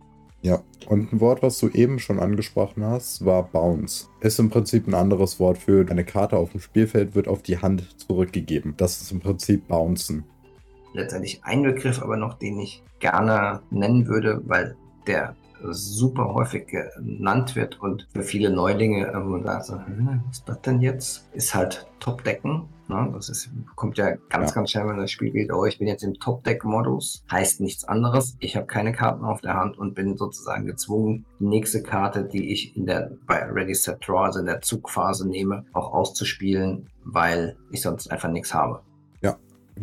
[0.44, 4.10] Ja, und ein Wort, was du eben schon angesprochen hast, war Bounce.
[4.20, 7.62] Ist im Prinzip ein anderes Wort für eine Karte auf dem Spielfeld wird auf die
[7.62, 8.74] Hand zurückgegeben.
[8.76, 10.24] Das ist im Prinzip Bouncen.
[10.92, 14.76] Letztendlich ein Begriff, aber noch den ich gerne nennen würde, weil
[15.06, 15.34] der
[15.70, 20.60] super häufig genannt wird und für viele Neulinge, wo man sagt, hm, was ist das
[20.62, 21.28] denn jetzt?
[21.32, 22.68] Ist halt Topdecken.
[22.88, 23.10] Ne?
[23.14, 24.54] Das ist, kommt ja ganz, ja.
[24.54, 27.24] ganz schnell, wenn das Spiel geht, oh, ich bin jetzt im Top-Deck-Modus.
[27.30, 28.36] Heißt nichts anderes.
[28.40, 32.52] Ich habe keine Karten auf der Hand und bin sozusagen gezwungen, die nächste Karte, die
[32.52, 37.56] ich in der bei Ready Set Draw, also in der Zugphase nehme, auch auszuspielen, weil
[37.70, 38.82] ich sonst einfach nichts habe.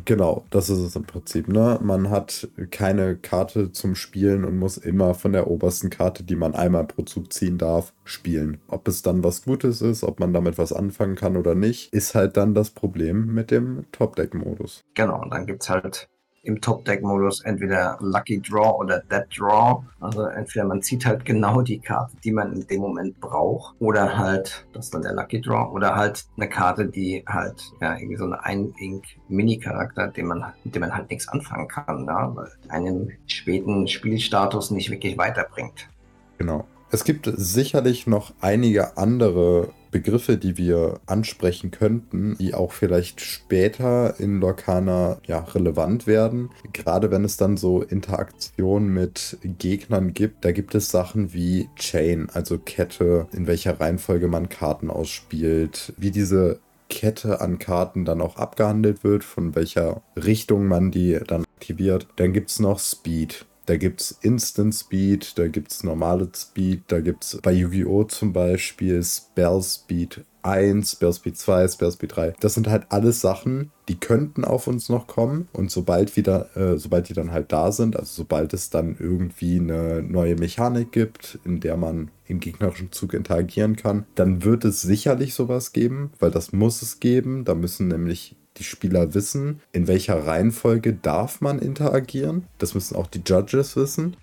[0.06, 1.48] Genau, das ist es im Prinzip.
[1.48, 1.80] Ne?
[1.82, 6.56] Man hat keine Karte zum Spielen und muss immer von der obersten Karte, die man
[6.56, 8.62] einmal pro Zug ziehen darf, spielen.
[8.68, 12.16] Ob es dann was Gutes ist, ob man damit was anfangen kann oder nicht, ist
[12.16, 14.82] halt dann das Problem mit dem Top-Deck-Modus.
[14.94, 16.10] Genau, und dann gibt es halt
[16.44, 19.84] im Top-Deck-Modus entweder Lucky Draw oder Dead Draw.
[20.00, 24.18] Also entweder man zieht halt genau die Karte, die man in dem Moment braucht, oder
[24.18, 28.18] halt, das ist dann der Lucky Draw, oder halt eine Karte, die halt, ja, irgendwie
[28.18, 34.72] so eine Ein-Ink-Mini-Charakter, mit dem man halt nichts anfangen kann, ja, weil einen späten Spielstatus
[34.72, 35.90] nicht wirklich weiterbringt.
[36.38, 36.66] Genau.
[36.94, 44.20] Es gibt sicherlich noch einige andere Begriffe, die wir ansprechen könnten, die auch vielleicht später
[44.20, 46.50] in Lorcana ja, relevant werden.
[46.74, 52.30] Gerade wenn es dann so Interaktion mit Gegnern gibt, da gibt es Sachen wie Chain,
[52.32, 58.36] also Kette, in welcher Reihenfolge man Karten ausspielt, wie diese Kette an Karten dann auch
[58.36, 62.08] abgehandelt wird, von welcher Richtung man die dann aktiviert.
[62.18, 63.46] Dann gibt es noch Speed.
[63.72, 68.04] Da gibt es Instant Speed, da gibt es normale Speed, da gibt es bei Yu-Gi-Oh!
[68.04, 72.34] zum Beispiel Spell Speed 1, Spell Speed 2, Spell Speed 3.
[72.42, 75.48] Das sind halt alles Sachen, die könnten auf uns noch kommen.
[75.54, 79.62] Und sobald wieder, äh, sobald die dann halt da sind, also sobald es dann irgendwie
[79.62, 84.82] eine neue Mechanik gibt, in der man im gegnerischen Zug interagieren kann, dann wird es
[84.82, 87.46] sicherlich sowas geben, weil das muss es geben.
[87.46, 92.46] Da müssen nämlich die Spieler wissen, in welcher Reihenfolge darf man interagieren.
[92.60, 94.16] Das müssen auch die Judges wissen.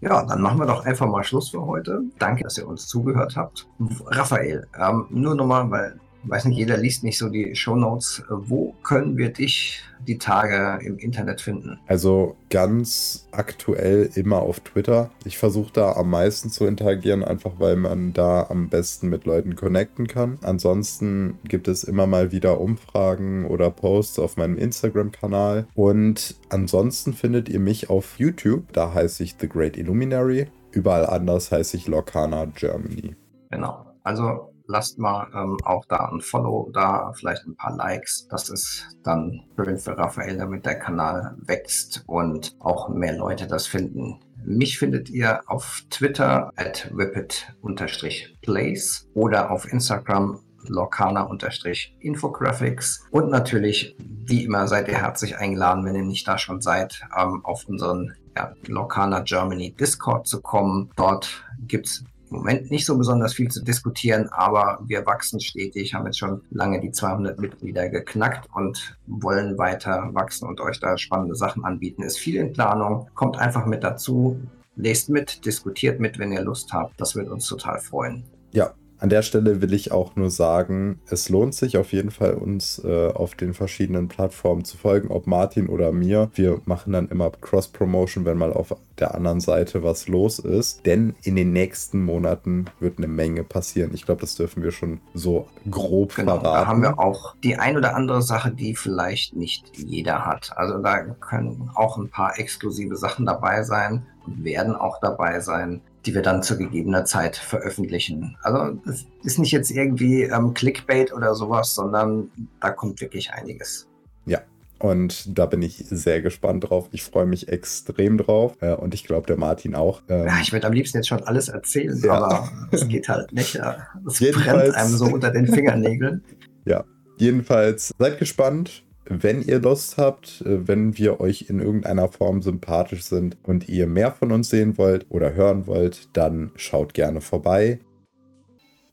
[0.00, 2.00] Ja, dann machen wir doch einfach mal Schluss für heute.
[2.18, 3.66] Danke, dass ihr uns zugehört habt.
[4.06, 8.22] Raphael, ähm, nur nochmal, weil weiß nicht, jeder liest nicht so die Shownotes.
[8.28, 11.78] Wo können wir dich die Tage im Internet finden?
[11.86, 15.10] Also ganz aktuell immer auf Twitter.
[15.24, 19.56] Ich versuche da am meisten zu interagieren, einfach weil man da am besten mit Leuten
[19.56, 20.38] connecten kann.
[20.42, 25.66] Ansonsten gibt es immer mal wieder Umfragen oder Posts auf meinem Instagram-Kanal.
[25.74, 28.72] Und ansonsten findet ihr mich auf YouTube.
[28.72, 30.48] Da heiße ich The Great Illuminary.
[30.70, 33.14] Überall anders heiße ich Lorcana Germany.
[33.50, 33.86] Genau.
[34.02, 38.26] Also lasst mal ähm, auch da ein Follow da, vielleicht ein paar Likes.
[38.28, 43.66] Das ist dann schön für Raphael, damit der Kanal wächst und auch mehr Leute das
[43.66, 44.20] finden.
[44.44, 54.68] Mich findet ihr auf Twitter at whippet-plays oder auf Instagram lorcana-infographics und natürlich, wie immer,
[54.68, 59.20] seid ihr herzlich eingeladen, wenn ihr nicht da schon seid, ähm, auf unseren ja, Lorcana
[59.20, 60.90] Germany Discord zu kommen.
[60.96, 62.04] Dort gibt es
[62.36, 66.80] Moment nicht so besonders viel zu diskutieren, aber wir wachsen stetig, haben jetzt schon lange
[66.80, 72.02] die 200 Mitglieder geknackt und wollen weiter wachsen und euch da spannende Sachen anbieten.
[72.02, 74.40] Ist viel in Planung, kommt einfach mit dazu,
[74.76, 77.00] lest mit, diskutiert mit, wenn ihr Lust habt.
[77.00, 78.24] Das wird uns total freuen.
[78.52, 78.74] Ja,
[79.04, 82.82] an der Stelle will ich auch nur sagen, es lohnt sich auf jeden Fall, uns
[82.82, 86.30] äh, auf den verschiedenen Plattformen zu folgen, ob Martin oder mir.
[86.32, 90.86] Wir machen dann immer Cross-Promotion, wenn mal auf der anderen Seite was los ist.
[90.86, 93.90] Denn in den nächsten Monaten wird eine Menge passieren.
[93.92, 96.60] Ich glaube, das dürfen wir schon so grob genau, verraten.
[96.62, 100.56] Da haben wir auch die ein oder andere Sache, die vielleicht nicht jeder hat.
[100.56, 105.82] Also da können auch ein paar exklusive Sachen dabei sein und werden auch dabei sein
[106.06, 108.36] die wir dann zu gegebener Zeit veröffentlichen.
[108.42, 112.30] Also das ist nicht jetzt irgendwie ähm, Clickbait oder sowas, sondern
[112.60, 113.88] da kommt wirklich einiges.
[114.26, 114.40] Ja,
[114.78, 116.88] und da bin ich sehr gespannt drauf.
[116.92, 118.56] Ich freue mich extrem drauf.
[118.60, 120.02] Äh, und ich glaube, der Martin auch.
[120.08, 122.12] Ähm, ja, ich würde am liebsten jetzt schon alles erzählen, ja.
[122.12, 123.58] aber es geht halt nicht.
[124.06, 126.22] Es brennt einem so unter den Fingernägeln.
[126.66, 126.84] ja,
[127.18, 133.02] jedenfalls seid gespannt wenn ihr Lust habt, äh, wenn wir euch in irgendeiner Form sympathisch
[133.02, 137.80] sind und ihr mehr von uns sehen wollt oder hören wollt, dann schaut gerne vorbei.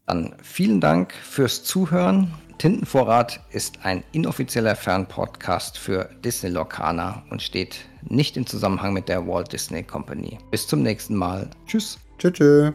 [0.07, 2.33] Dann vielen Dank fürs Zuhören.
[2.57, 9.25] Tintenvorrat ist ein inoffizieller Fernpodcast für Disney Lorcaner und steht nicht im Zusammenhang mit der
[9.25, 10.37] Walt Disney Company.
[10.51, 11.49] Bis zum nächsten Mal.
[11.65, 11.97] Tschüss.
[12.19, 12.73] Tschüss.